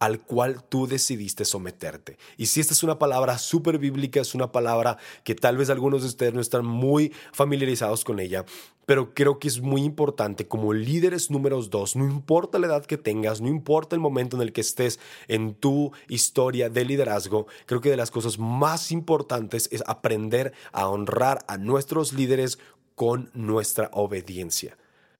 al 0.00 0.18
cual 0.20 0.64
tú 0.64 0.86
decidiste 0.86 1.44
someterte. 1.44 2.16
Y 2.38 2.46
si 2.46 2.60
esta 2.60 2.72
es 2.72 2.82
una 2.82 2.98
palabra 2.98 3.38
súper 3.38 3.78
bíblica, 3.78 4.20
es 4.20 4.34
una 4.34 4.50
palabra 4.50 4.96
que 5.24 5.34
tal 5.34 5.58
vez 5.58 5.68
algunos 5.68 6.00
de 6.00 6.08
ustedes 6.08 6.32
no 6.32 6.40
están 6.40 6.64
muy 6.64 7.12
familiarizados 7.32 8.02
con 8.02 8.18
ella, 8.18 8.46
pero 8.86 9.12
creo 9.12 9.38
que 9.38 9.46
es 9.46 9.60
muy 9.60 9.82
importante 9.84 10.48
como 10.48 10.72
líderes 10.72 11.30
números 11.30 11.68
dos, 11.68 11.96
no 11.96 12.06
importa 12.06 12.58
la 12.58 12.66
edad 12.66 12.86
que 12.86 12.96
tengas, 12.96 13.42
no 13.42 13.48
importa 13.48 13.94
el 13.94 14.00
momento 14.00 14.36
en 14.36 14.42
el 14.42 14.54
que 14.54 14.62
estés 14.62 14.98
en 15.28 15.54
tu 15.54 15.92
historia 16.08 16.70
de 16.70 16.86
liderazgo, 16.86 17.46
creo 17.66 17.82
que 17.82 17.90
de 17.90 17.98
las 17.98 18.10
cosas 18.10 18.38
más 18.38 18.90
importantes 18.90 19.68
es 19.70 19.84
aprender 19.86 20.54
a 20.72 20.88
honrar 20.88 21.44
a 21.46 21.58
nuestros 21.58 22.14
líderes 22.14 22.58
con 22.94 23.30
nuestra 23.34 23.90
obediencia. 23.92 24.78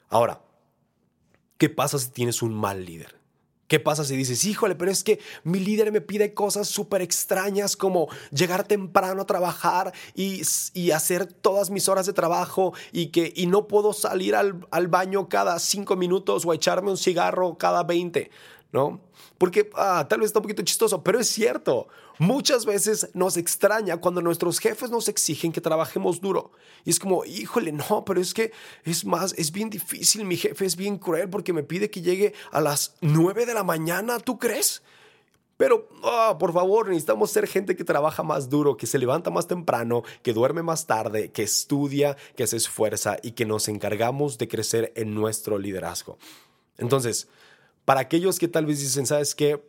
Ahora, 0.09 0.41
¿qué 1.59 1.69
pasa 1.69 1.99
si 1.99 2.11
tienes 2.11 2.41
un 2.41 2.55
mal 2.55 2.87
líder? 2.87 3.20
¿Qué 3.71 3.79
pasa 3.79 4.03
si 4.03 4.17
dices, 4.17 4.45
híjole, 4.45 4.75
pero 4.75 4.91
es 4.91 5.05
que 5.05 5.21
mi 5.45 5.61
líder 5.61 5.93
me 5.93 6.01
pide 6.01 6.35
cosas 6.35 6.67
súper 6.67 7.03
extrañas 7.03 7.77
como 7.77 8.09
llegar 8.33 8.67
temprano 8.67 9.23
a 9.23 9.27
trabajar 9.27 9.93
y, 10.17 10.43
hacer 10.91 11.33
todas 11.33 11.71
mis 11.71 11.89
horas 11.89 12.05
de 12.05 12.13
trabajo 12.13 12.75
y 12.91 13.13
que 13.13 13.33
y 13.33 13.47
no 13.47 13.69
puedo 13.69 13.93
salir 13.93 14.35
al, 14.35 14.67
al 14.73 14.89
baño 14.89 15.29
cada 15.29 15.57
cinco 15.61 15.95
minutos 15.95 16.45
o 16.45 16.53
echarme 16.53 16.91
un 16.91 16.97
cigarro 16.97 17.59
cada 17.59 17.85
veinte? 17.85 18.33
¿no? 18.73 19.01
Porque 19.39 19.71
ah, 19.77 20.05
tal 20.09 20.19
vez 20.19 20.27
está 20.27 20.41
un 20.41 20.45
poquito 20.45 20.63
chistoso, 20.63 21.05
pero 21.05 21.21
es 21.21 21.29
cierto. 21.29 21.87
Muchas 22.21 22.67
veces 22.67 23.09
nos 23.15 23.39
extraña 23.39 23.97
cuando 23.97 24.21
nuestros 24.21 24.59
jefes 24.59 24.91
nos 24.91 25.09
exigen 25.09 25.53
que 25.53 25.63
trabajemos 25.63 26.21
duro. 26.21 26.53
Y 26.85 26.91
es 26.91 26.99
como, 26.99 27.25
híjole, 27.25 27.73
no, 27.73 28.05
pero 28.05 28.21
es 28.21 28.35
que 28.35 28.53
es 28.85 29.07
más, 29.07 29.33
es 29.39 29.51
bien 29.53 29.71
difícil. 29.71 30.27
Mi 30.27 30.37
jefe 30.37 30.67
es 30.67 30.77
bien 30.77 30.99
cruel 30.99 31.31
porque 31.31 31.55
me 31.55 31.63
pide 31.63 31.89
que 31.89 32.03
llegue 32.03 32.35
a 32.53 32.61
las 32.61 32.95
9 33.01 33.47
de 33.47 33.55
la 33.55 33.65
mañana, 33.65 34.21
¿tú 34.21 34.39
crees? 34.39 34.83
Pero, 35.57 35.89
ah, 36.05 36.37
por 36.39 36.53
favor, 36.53 36.89
necesitamos 36.89 37.31
ser 37.31 37.47
gente 37.47 37.75
que 37.75 37.85
trabaja 37.85 38.23
más 38.23 38.51
duro, 38.51 38.77
que 38.77 38.87
se 38.87 38.99
levanta 38.99 39.31
más 39.31 39.47
temprano, 39.47 40.03
que 40.23 40.35
duerme 40.35 40.63
más 40.63 40.87
tarde, 40.87 41.31
que 41.33 41.43
estudia, 41.43 42.19
que 42.37 42.47
se 42.47 42.59
esfuerza 42.59 43.17
y 43.23 43.31
que 43.31 43.47
nos 43.47 43.67
encargamos 43.67 44.37
de 44.37 44.47
crecer 44.47 44.93
en 44.95 45.15
nuestro 45.15 45.57
liderazgo. 45.57 46.19
Entonces, 46.77 47.29
para 47.87 48.01
aquellos 48.01 48.39
que 48.39 48.47
tal 48.47 48.67
vez 48.67 48.79
dicen, 48.81 49.07
¿sabes 49.07 49.35
qué? 49.35 49.67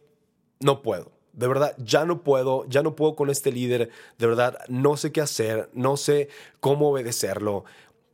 No 0.59 0.81
puedo. 0.81 1.20
De 1.33 1.47
verdad, 1.47 1.75
ya 1.77 2.05
no 2.05 2.23
puedo, 2.23 2.65
ya 2.67 2.83
no 2.83 2.95
puedo 2.95 3.15
con 3.15 3.29
este 3.29 3.51
líder. 3.51 3.89
De 4.17 4.27
verdad, 4.27 4.59
no 4.67 4.97
sé 4.97 5.11
qué 5.11 5.21
hacer, 5.21 5.69
no 5.73 5.97
sé 5.97 6.29
cómo 6.59 6.89
obedecerlo. 6.89 7.65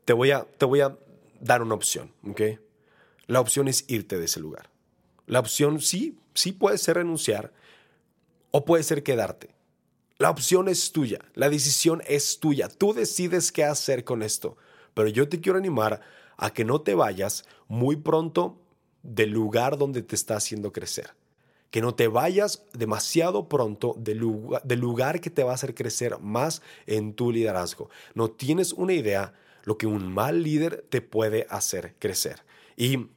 Te 0.05 0.13
voy 0.13 0.31
a, 0.31 0.45
te 0.57 0.65
voy 0.65 0.81
a 0.81 0.97
dar 1.39 1.61
una 1.61 1.75
opción, 1.75 2.13
¿ok? 2.27 2.41
La 3.25 3.39
opción 3.41 3.67
es 3.67 3.85
irte 3.87 4.17
de 4.17 4.25
ese 4.25 4.39
lugar. 4.39 4.69
La 5.25 5.39
opción 5.39 5.81
sí, 5.81 6.17
sí 6.33 6.51
puede 6.51 6.77
ser 6.77 6.97
renunciar 6.97 7.51
o 8.51 8.65
puede 8.65 8.83
ser 8.83 9.03
quedarte. 9.03 9.55
La 10.19 10.29
opción 10.29 10.67
es 10.67 10.91
tuya, 10.91 11.19
la 11.35 11.49
decisión 11.49 12.01
es 12.07 12.39
tuya. 12.39 12.69
Tú 12.69 12.93
decides 12.93 13.51
qué 13.51 13.63
hacer 13.63 14.03
con 14.03 14.23
esto. 14.23 14.57
Pero 14.93 15.09
yo 15.09 15.29
te 15.29 15.39
quiero 15.41 15.59
animar 15.59 16.01
a 16.37 16.51
que 16.51 16.65
no 16.65 16.81
te 16.81 16.95
vayas 16.95 17.45
muy 17.67 17.97
pronto 17.97 18.59
del 19.03 19.29
lugar 19.29 19.77
donde 19.77 20.01
te 20.01 20.15
está 20.15 20.35
haciendo 20.35 20.71
crecer. 20.71 21.11
Que 21.71 21.81
no 21.81 21.93
te 21.95 22.07
vayas 22.07 22.63
demasiado 22.73 23.49
pronto 23.49 23.95
del 23.97 24.19
lugar, 24.19 25.19
que 25.19 25.29
te 25.29 25.43
va 25.43 25.51
a 25.51 25.55
hacer 25.55 25.75
crecer 25.75 26.19
más 26.19 26.61
en 26.85 27.13
tu 27.13 27.31
liderazgo. 27.31 27.89
No 28.13 28.31
tienes 28.31 28.73
una 28.73 28.93
idea 28.93 29.33
lo 29.63 29.77
que 29.77 29.87
un 29.87 30.13
mal 30.13 30.43
líder 30.43 30.85
te 30.89 31.01
puede 31.01 31.45
hacer 31.49 31.95
crecer. 31.99 32.43
Y 32.77 33.07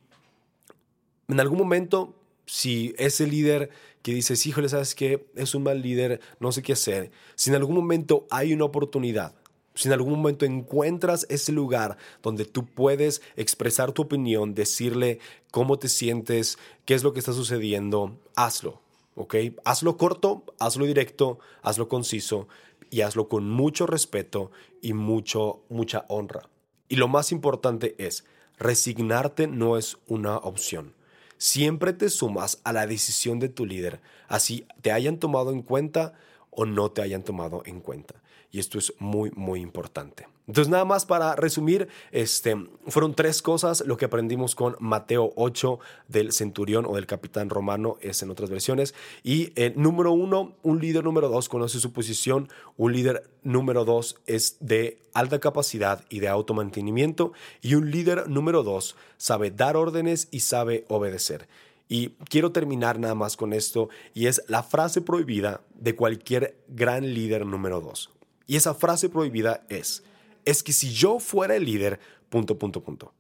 en 1.29 1.41
algún 1.41 1.59
momento, 1.59 2.15
si 2.47 2.95
ese 2.99 3.27
líder 3.27 3.71
que 4.03 4.15
dices, 4.15 4.45
híjole, 4.47 4.69
¿sabes 4.69 4.95
qué? 4.95 5.27
Es 5.37 5.55
un 5.55 5.63
mal 5.63 5.81
líder, 5.81 6.21
no 6.41 6.51
sé 6.51 6.63
qué 6.63 6.73
hacer. 6.73 7.13
Si 7.37 7.51
en 7.51 7.57
algún 7.57 7.77
momento 7.77 8.27
hay 8.31 8.53
una 8.53 8.65
oportunidad 8.65 9.35
si 9.75 9.89
en 9.89 9.95
algún 9.95 10.13
momento 10.13 10.45
encuentras 10.45 11.27
ese 11.31 11.53
lugar 11.53 11.97
donde 12.23 12.45
tú 12.45 12.67
puedes 12.67 13.23
expresar 13.37 13.93
tu 13.93 14.03
opinión, 14.03 14.55
decirle 14.55 15.21
cómo 15.51 15.79
te 15.79 15.89
sientes, 15.89 16.59
qué 16.85 16.95
es 16.95 17.03
lo 17.03 17.13
que 17.13 17.19
está 17.19 17.33
sucediendo, 17.33 18.19
hazlo, 18.37 18.81
¿ok? 19.15 19.35
Hazlo 19.65 19.97
corto, 19.97 20.45
hazlo 20.59 20.87
directo, 20.87 21.39
hazlo 21.63 21.89
conciso 21.89 22.49
y 22.91 23.03
hazlo 23.03 23.29
con 23.29 23.49
mucho 23.49 23.87
respeto 23.87 24.51
y 24.81 24.93
mucho, 24.93 25.63
mucha 25.69 26.05
honra. 26.09 26.49
Y 26.89 26.97
lo 26.97 27.09
más 27.09 27.33
importante 27.33 27.95
es, 27.99 28.25
resignarte 28.59 29.47
no 29.47 29.77
es 29.77 29.99
una 30.07 30.37
opción. 30.37 30.95
Siempre 31.39 31.93
te 31.93 32.11
sumas 32.11 32.61
a 32.65 32.73
la 32.73 32.87
decisión 32.87 33.39
de 33.39 33.49
tu 33.49 33.65
líder, 33.65 34.01
así 34.29 34.67
te 34.83 34.93
hayan 34.93 35.19
tomado 35.19 35.53
en 35.53 35.63
cuenta 35.63 36.15
o 36.51 36.67
no 36.67 36.91
te 36.91 37.01
hayan 37.01 37.23
tomado 37.23 37.63
en 37.65 37.81
cuenta. 37.81 38.23
Y 38.51 38.59
esto 38.59 38.79
es 38.79 38.93
muy, 38.99 39.31
muy 39.31 39.61
importante. 39.61 40.27
Entonces, 40.51 40.69
nada 40.69 40.85
más 40.85 41.07
para 41.07 41.37
resumir, 41.37 41.87
este, 42.11 42.57
fueron 42.89 43.15
tres 43.15 43.41
cosas 43.41 43.85
lo 43.87 43.97
que 43.97 44.07
aprendimos 44.07 44.57
con 44.57 44.75
Mateo 44.81 45.33
8 45.37 45.79
del 46.09 46.33
centurión 46.33 46.87
o 46.87 46.97
del 46.97 47.07
capitán 47.07 47.51
romano, 47.51 47.99
es 48.01 48.21
en 48.25 48.33
otras 48.33 48.51
versiones. 48.51 48.93
Y 49.23 49.53
el 49.55 49.81
número 49.81 50.11
uno, 50.11 50.57
un 50.65 50.81
líder 50.81 51.05
número 51.05 51.29
dos 51.29 51.49
conoce 51.49 51.79
su 51.79 51.93
posición, 51.93 52.49
un 52.77 52.93
líder 52.93 53.31
número 53.45 53.85
dos 53.85 54.17
es 54.27 54.57
de 54.59 54.99
alta 55.15 55.39
capacidad 55.39 56.05
y 56.11 56.19
de 56.19 56.27
automantenimiento, 56.27 57.33
y 57.63 57.77
un 57.77 57.93
líder 57.93 58.29
número 58.29 58.65
dos 58.65 58.97
sabe 59.19 59.53
dar 59.53 59.77
órdenes 59.77 60.27
y 60.33 60.41
sabe 60.41 60.85
obedecer. 60.89 61.47
Y 61.89 62.09
quiero 62.29 62.51
terminar 62.51 62.99
nada 62.99 63.15
más 63.15 63.37
con 63.37 63.53
esto, 63.53 63.89
y 64.15 64.27
es 64.27 64.43
la 64.49 64.65
frase 64.65 65.01
prohibida 65.01 65.61
de 65.77 65.95
cualquier 65.95 66.57
gran 66.67 67.15
líder 67.15 67.47
número 67.47 67.81
dos. 67.81 68.11
Y 68.49 68.57
esa 68.57 68.75
frase 68.75 69.09
prohibida 69.09 69.65
es, 69.69 70.03
es 70.45 70.63
que 70.63 70.73
si 70.73 70.93
yo 70.93 71.19
fuera 71.19 71.57
el 71.57 71.65
líder, 71.65 72.01
punto, 72.29 72.59
punto, 72.59 72.83
punto. 72.83 73.13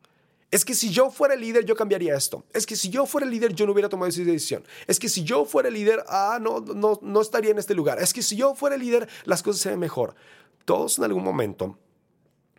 Es 0.50 0.64
que 0.64 0.74
si 0.74 0.90
yo 0.90 1.10
fuera 1.10 1.34
el 1.34 1.40
líder, 1.40 1.64
yo 1.64 1.76
cambiaría 1.76 2.16
esto. 2.16 2.44
Es 2.52 2.66
que 2.66 2.74
si 2.74 2.90
yo 2.90 3.06
fuera 3.06 3.24
el 3.24 3.30
líder, 3.30 3.54
yo 3.54 3.66
no 3.66 3.72
hubiera 3.72 3.88
tomado 3.88 4.08
esa 4.08 4.22
decisión. 4.22 4.64
Es 4.88 4.98
que 4.98 5.08
si 5.08 5.22
yo 5.22 5.44
fuera 5.44 5.68
el 5.68 5.74
líder, 5.74 6.02
ah, 6.08 6.38
no, 6.40 6.58
no, 6.60 6.98
no 7.00 7.20
estaría 7.20 7.52
en 7.52 7.58
este 7.58 7.74
lugar. 7.74 8.00
Es 8.00 8.12
que 8.12 8.22
si 8.22 8.34
yo 8.34 8.54
fuera 8.56 8.74
el 8.74 8.82
líder, 8.82 9.08
las 9.24 9.44
cosas 9.44 9.62
serían 9.62 9.78
mejor. 9.78 10.16
Todos 10.64 10.98
en 10.98 11.04
algún 11.04 11.22
momento 11.22 11.78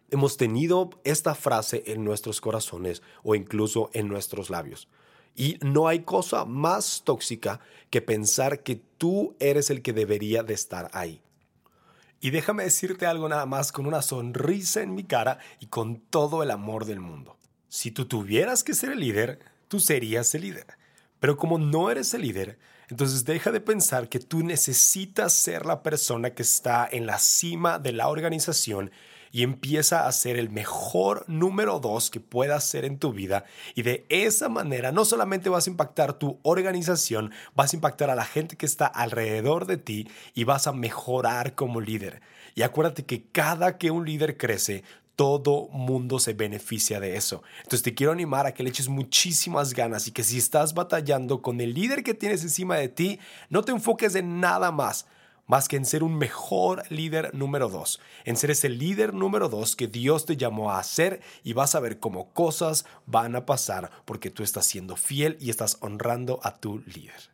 hemos 0.09 0.37
tenido 0.37 0.89
esta 1.03 1.35
frase 1.35 1.83
en 1.87 2.03
nuestros 2.03 2.39
corazones 2.39 3.01
o 3.23 3.35
incluso 3.35 3.89
en 3.93 4.07
nuestros 4.07 4.49
labios. 4.49 4.87
Y 5.35 5.57
no 5.61 5.87
hay 5.87 6.03
cosa 6.03 6.45
más 6.45 7.03
tóxica 7.03 7.59
que 7.89 8.01
pensar 8.01 8.63
que 8.63 8.75
tú 8.97 9.35
eres 9.39 9.69
el 9.69 9.81
que 9.81 9.93
debería 9.93 10.43
de 10.43 10.53
estar 10.53 10.89
ahí. 10.93 11.21
Y 12.21 12.29
déjame 12.29 12.63
decirte 12.63 13.07
algo 13.07 13.27
nada 13.27 13.47
más 13.47 13.71
con 13.71 13.87
una 13.87 14.03
sonrisa 14.03 14.81
en 14.81 14.93
mi 14.93 15.03
cara 15.03 15.39
y 15.59 15.65
con 15.65 15.99
todo 15.99 16.43
el 16.43 16.51
amor 16.51 16.85
del 16.85 16.99
mundo. 16.99 17.35
Si 17.67 17.89
tú 17.89 18.05
tuvieras 18.05 18.63
que 18.63 18.75
ser 18.75 18.91
el 18.91 18.99
líder, 18.99 19.39
tú 19.67 19.79
serías 19.79 20.33
el 20.35 20.43
líder. 20.43 20.67
Pero 21.19 21.35
como 21.35 21.57
no 21.57 21.89
eres 21.89 22.13
el 22.13 22.21
líder, 22.21 22.59
entonces 22.89 23.25
deja 23.25 23.51
de 23.51 23.59
pensar 23.59 24.07
que 24.07 24.19
tú 24.19 24.43
necesitas 24.43 25.33
ser 25.33 25.65
la 25.65 25.81
persona 25.81 26.35
que 26.35 26.43
está 26.43 26.87
en 26.91 27.07
la 27.07 27.17
cima 27.17 27.79
de 27.79 27.91
la 27.91 28.07
organización 28.07 28.91
y 29.31 29.43
empieza 29.43 30.07
a 30.07 30.11
ser 30.11 30.37
el 30.37 30.49
mejor 30.49 31.25
número 31.27 31.79
dos 31.79 32.09
que 32.09 32.19
puedas 32.19 32.63
ser 32.63 32.85
en 32.85 32.99
tu 32.99 33.13
vida. 33.13 33.45
Y 33.75 33.83
de 33.83 34.05
esa 34.09 34.49
manera 34.49 34.91
no 34.91 35.05
solamente 35.05 35.49
vas 35.49 35.67
a 35.67 35.69
impactar 35.69 36.13
tu 36.13 36.39
organización, 36.43 37.31
vas 37.55 37.73
a 37.73 37.75
impactar 37.77 38.09
a 38.09 38.15
la 38.15 38.25
gente 38.25 38.57
que 38.57 38.65
está 38.65 38.85
alrededor 38.85 39.65
de 39.65 39.77
ti 39.77 40.07
y 40.33 40.43
vas 40.43 40.67
a 40.67 40.73
mejorar 40.73 41.55
como 41.55 41.81
líder. 41.81 42.21
Y 42.55 42.63
acuérdate 42.63 43.05
que 43.05 43.23
cada 43.31 43.77
que 43.77 43.91
un 43.91 44.05
líder 44.05 44.37
crece, 44.37 44.83
todo 45.15 45.67
mundo 45.69 46.19
se 46.19 46.33
beneficia 46.33 46.99
de 46.99 47.15
eso. 47.15 47.43
Entonces 47.57 47.83
te 47.83 47.93
quiero 47.93 48.11
animar 48.11 48.47
a 48.47 48.53
que 48.53 48.63
le 48.63 48.69
eches 48.69 48.89
muchísimas 48.89 49.73
ganas 49.73 50.07
y 50.07 50.11
que 50.11 50.23
si 50.23 50.37
estás 50.37 50.73
batallando 50.73 51.41
con 51.41 51.61
el 51.61 51.73
líder 51.73 52.03
que 52.03 52.13
tienes 52.13 52.41
encima 52.43 52.75
de 52.77 52.89
ti, 52.89 53.19
no 53.49 53.63
te 53.63 53.71
enfoques 53.71 54.15
en 54.15 54.39
nada 54.39 54.71
más 54.71 55.05
más 55.51 55.67
que 55.67 55.75
en 55.75 55.83
ser 55.83 56.01
un 56.01 56.17
mejor 56.17 56.89
líder 56.89 57.35
número 57.35 57.67
dos, 57.67 57.99
en 58.23 58.37
ser 58.37 58.51
ese 58.51 58.69
líder 58.69 59.13
número 59.13 59.49
dos 59.49 59.75
que 59.75 59.89
Dios 59.89 60.25
te 60.25 60.37
llamó 60.37 60.71
a 60.71 60.81
ser 60.81 61.19
y 61.43 61.51
vas 61.51 61.75
a 61.75 61.81
ver 61.81 61.99
cómo 61.99 62.31
cosas 62.31 62.85
van 63.05 63.35
a 63.35 63.45
pasar 63.45 63.91
porque 64.05 64.29
tú 64.29 64.43
estás 64.43 64.65
siendo 64.65 64.95
fiel 64.95 65.35
y 65.41 65.49
estás 65.49 65.77
honrando 65.81 66.39
a 66.43 66.55
tu 66.55 66.79
líder. 66.85 67.31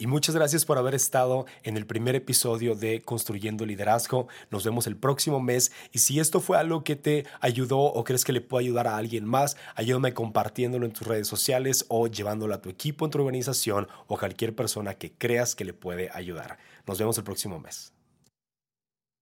Y 0.00 0.06
muchas 0.06 0.34
gracias 0.34 0.64
por 0.64 0.78
haber 0.78 0.94
estado 0.94 1.44
en 1.62 1.76
el 1.76 1.84
primer 1.84 2.16
episodio 2.16 2.74
de 2.74 3.02
Construyendo 3.02 3.66
Liderazgo. 3.66 4.28
Nos 4.50 4.64
vemos 4.64 4.86
el 4.86 4.96
próximo 4.96 5.40
mes. 5.40 5.72
Y 5.92 5.98
si 5.98 6.18
esto 6.18 6.40
fue 6.40 6.56
algo 6.56 6.84
que 6.84 6.96
te 6.96 7.26
ayudó 7.42 7.80
o 7.80 8.02
crees 8.02 8.24
que 8.24 8.32
le 8.32 8.40
puede 8.40 8.64
ayudar 8.64 8.88
a 8.88 8.96
alguien 8.96 9.26
más, 9.26 9.58
ayúdame 9.74 10.14
compartiéndolo 10.14 10.86
en 10.86 10.92
tus 10.92 11.06
redes 11.06 11.28
sociales 11.28 11.84
o 11.88 12.06
llevándolo 12.06 12.54
a 12.54 12.62
tu 12.62 12.70
equipo 12.70 13.04
en 13.04 13.10
tu 13.10 13.18
organización 13.18 13.88
o 14.06 14.18
cualquier 14.18 14.56
persona 14.56 14.94
que 14.94 15.12
creas 15.12 15.54
que 15.54 15.66
le 15.66 15.74
puede 15.74 16.08
ayudar. 16.14 16.56
Nos 16.90 16.98
vemos 16.98 17.16
el 17.18 17.22
próximo 17.22 17.60
mes. 17.60 17.94